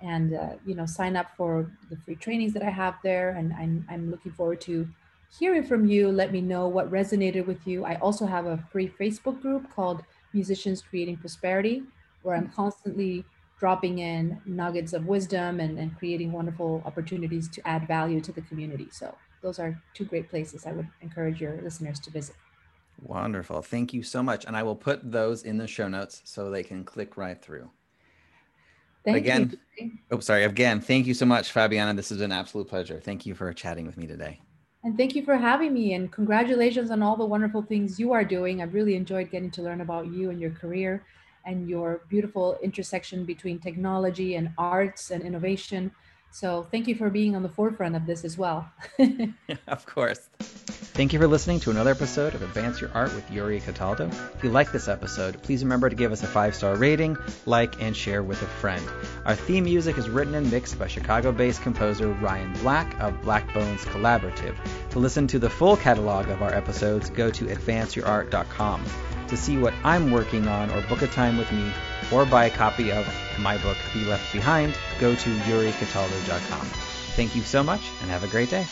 and 0.00 0.34
uh, 0.34 0.50
you 0.64 0.76
know 0.76 0.86
sign 0.86 1.16
up 1.16 1.36
for 1.36 1.68
the 1.90 1.96
free 1.96 2.14
trainings 2.14 2.52
that 2.52 2.62
I 2.62 2.70
have 2.70 2.94
there. 3.02 3.30
And 3.30 3.52
I'm 3.54 3.84
I'm 3.90 4.08
looking 4.08 4.30
forward 4.30 4.60
to 4.62 4.88
hearing 5.36 5.64
from 5.64 5.84
you. 5.84 6.12
Let 6.12 6.30
me 6.30 6.40
know 6.40 6.68
what 6.68 6.92
resonated 6.92 7.44
with 7.46 7.66
you. 7.66 7.84
I 7.84 7.96
also 7.96 8.24
have 8.24 8.46
a 8.46 8.62
free 8.70 8.88
Facebook 9.00 9.42
group 9.42 9.68
called 9.74 10.04
Musicians 10.32 10.80
Creating 10.80 11.16
Prosperity, 11.16 11.82
where 12.22 12.36
I'm 12.36 12.50
constantly 12.50 13.24
dropping 13.58 13.98
in 13.98 14.40
nuggets 14.46 14.92
of 14.92 15.06
wisdom 15.06 15.58
and, 15.58 15.76
and 15.76 15.98
creating 15.98 16.30
wonderful 16.30 16.82
opportunities 16.84 17.48
to 17.48 17.66
add 17.66 17.88
value 17.88 18.20
to 18.20 18.30
the 18.30 18.42
community. 18.42 18.86
So 18.92 19.16
those 19.46 19.60
are 19.60 19.80
two 19.94 20.04
great 20.04 20.28
places 20.28 20.66
I 20.66 20.72
would 20.72 20.88
encourage 21.02 21.40
your 21.40 21.62
listeners 21.62 22.00
to 22.00 22.10
visit. 22.10 22.34
Wonderful. 23.00 23.62
Thank 23.62 23.94
you 23.94 24.02
so 24.02 24.20
much. 24.20 24.44
And 24.44 24.56
I 24.56 24.64
will 24.64 24.74
put 24.74 25.12
those 25.12 25.44
in 25.44 25.56
the 25.56 25.68
show 25.68 25.86
notes 25.86 26.20
so 26.24 26.50
they 26.50 26.64
can 26.64 26.82
click 26.82 27.16
right 27.16 27.40
through. 27.40 27.70
Thank 29.04 29.18
again, 29.18 29.56
you. 29.78 29.92
oh, 30.10 30.18
sorry. 30.18 30.42
Again, 30.42 30.80
thank 30.80 31.06
you 31.06 31.14
so 31.14 31.26
much, 31.26 31.54
Fabiana. 31.54 31.94
This 31.94 32.10
is 32.10 32.22
an 32.22 32.32
absolute 32.32 32.66
pleasure. 32.66 32.98
Thank 32.98 33.24
you 33.24 33.36
for 33.36 33.52
chatting 33.52 33.86
with 33.86 33.96
me 33.96 34.08
today. 34.08 34.40
And 34.82 34.96
thank 34.96 35.14
you 35.14 35.24
for 35.24 35.36
having 35.36 35.72
me. 35.72 35.94
And 35.94 36.10
congratulations 36.10 36.90
on 36.90 37.02
all 37.02 37.16
the 37.16 37.24
wonderful 37.24 37.62
things 37.62 38.00
you 38.00 38.12
are 38.12 38.24
doing. 38.24 38.60
I've 38.60 38.74
really 38.74 38.96
enjoyed 38.96 39.30
getting 39.30 39.52
to 39.52 39.62
learn 39.62 39.80
about 39.80 40.08
you 40.08 40.30
and 40.30 40.40
your 40.40 40.50
career 40.50 41.04
and 41.44 41.68
your 41.68 42.02
beautiful 42.08 42.58
intersection 42.64 43.24
between 43.24 43.60
technology 43.60 44.34
and 44.34 44.50
arts 44.58 45.12
and 45.12 45.22
innovation. 45.22 45.92
So 46.36 46.66
thank 46.70 46.86
you 46.86 46.94
for 46.94 47.08
being 47.08 47.34
on 47.34 47.42
the 47.42 47.48
forefront 47.48 47.96
of 47.96 48.04
this 48.04 48.22
as 48.22 48.36
well. 48.36 48.70
of 49.68 49.86
course. 49.86 50.20
Thank 50.38 51.14
you 51.14 51.18
for 51.18 51.26
listening 51.26 51.60
to 51.60 51.70
another 51.70 51.92
episode 51.92 52.34
of 52.34 52.42
Advance 52.42 52.78
Your 52.78 52.90
Art 52.92 53.14
with 53.14 53.30
Yuri 53.30 53.58
Cataldo. 53.58 54.10
If 54.34 54.44
you 54.44 54.50
like 54.50 54.70
this 54.70 54.86
episode, 54.86 55.42
please 55.42 55.64
remember 55.64 55.88
to 55.88 55.96
give 55.96 56.12
us 56.12 56.22
a 56.22 56.26
five 56.26 56.54
star 56.54 56.76
rating, 56.76 57.16
like, 57.46 57.80
and 57.80 57.96
share 57.96 58.22
with 58.22 58.42
a 58.42 58.46
friend. 58.46 58.86
Our 59.24 59.34
theme 59.34 59.64
music 59.64 59.96
is 59.96 60.10
written 60.10 60.34
and 60.34 60.50
mixed 60.50 60.78
by 60.78 60.88
Chicago 60.88 61.32
based 61.32 61.62
composer 61.62 62.08
Ryan 62.08 62.52
Black 62.60 63.00
of 63.00 63.18
Black 63.22 63.54
Bones 63.54 63.86
Collaborative. 63.86 64.56
To 64.90 64.98
listen 64.98 65.26
to 65.28 65.38
the 65.38 65.48
full 65.48 65.78
catalog 65.78 66.28
of 66.28 66.42
our 66.42 66.52
episodes, 66.52 67.08
go 67.08 67.30
to 67.30 67.46
advanceyourart.com. 67.46 68.84
To 69.28 69.36
see 69.38 69.56
what 69.56 69.72
I'm 69.84 70.10
working 70.10 70.46
on 70.48 70.70
or 70.70 70.82
book 70.82 71.00
a 71.00 71.06
time 71.06 71.38
with 71.38 71.50
me 71.50 71.72
or 72.12 72.24
buy 72.24 72.46
a 72.46 72.50
copy 72.50 72.92
of 72.92 73.06
my 73.38 73.58
book, 73.58 73.76
Be 73.92 74.04
Left 74.04 74.32
Behind, 74.32 74.78
go 74.98 75.14
to 75.14 75.36
yuricataldo.com. 75.40 76.66
Thank 77.16 77.34
you 77.34 77.42
so 77.42 77.62
much 77.62 77.82
and 78.00 78.10
have 78.10 78.24
a 78.24 78.28
great 78.28 78.50
day. 78.50 78.66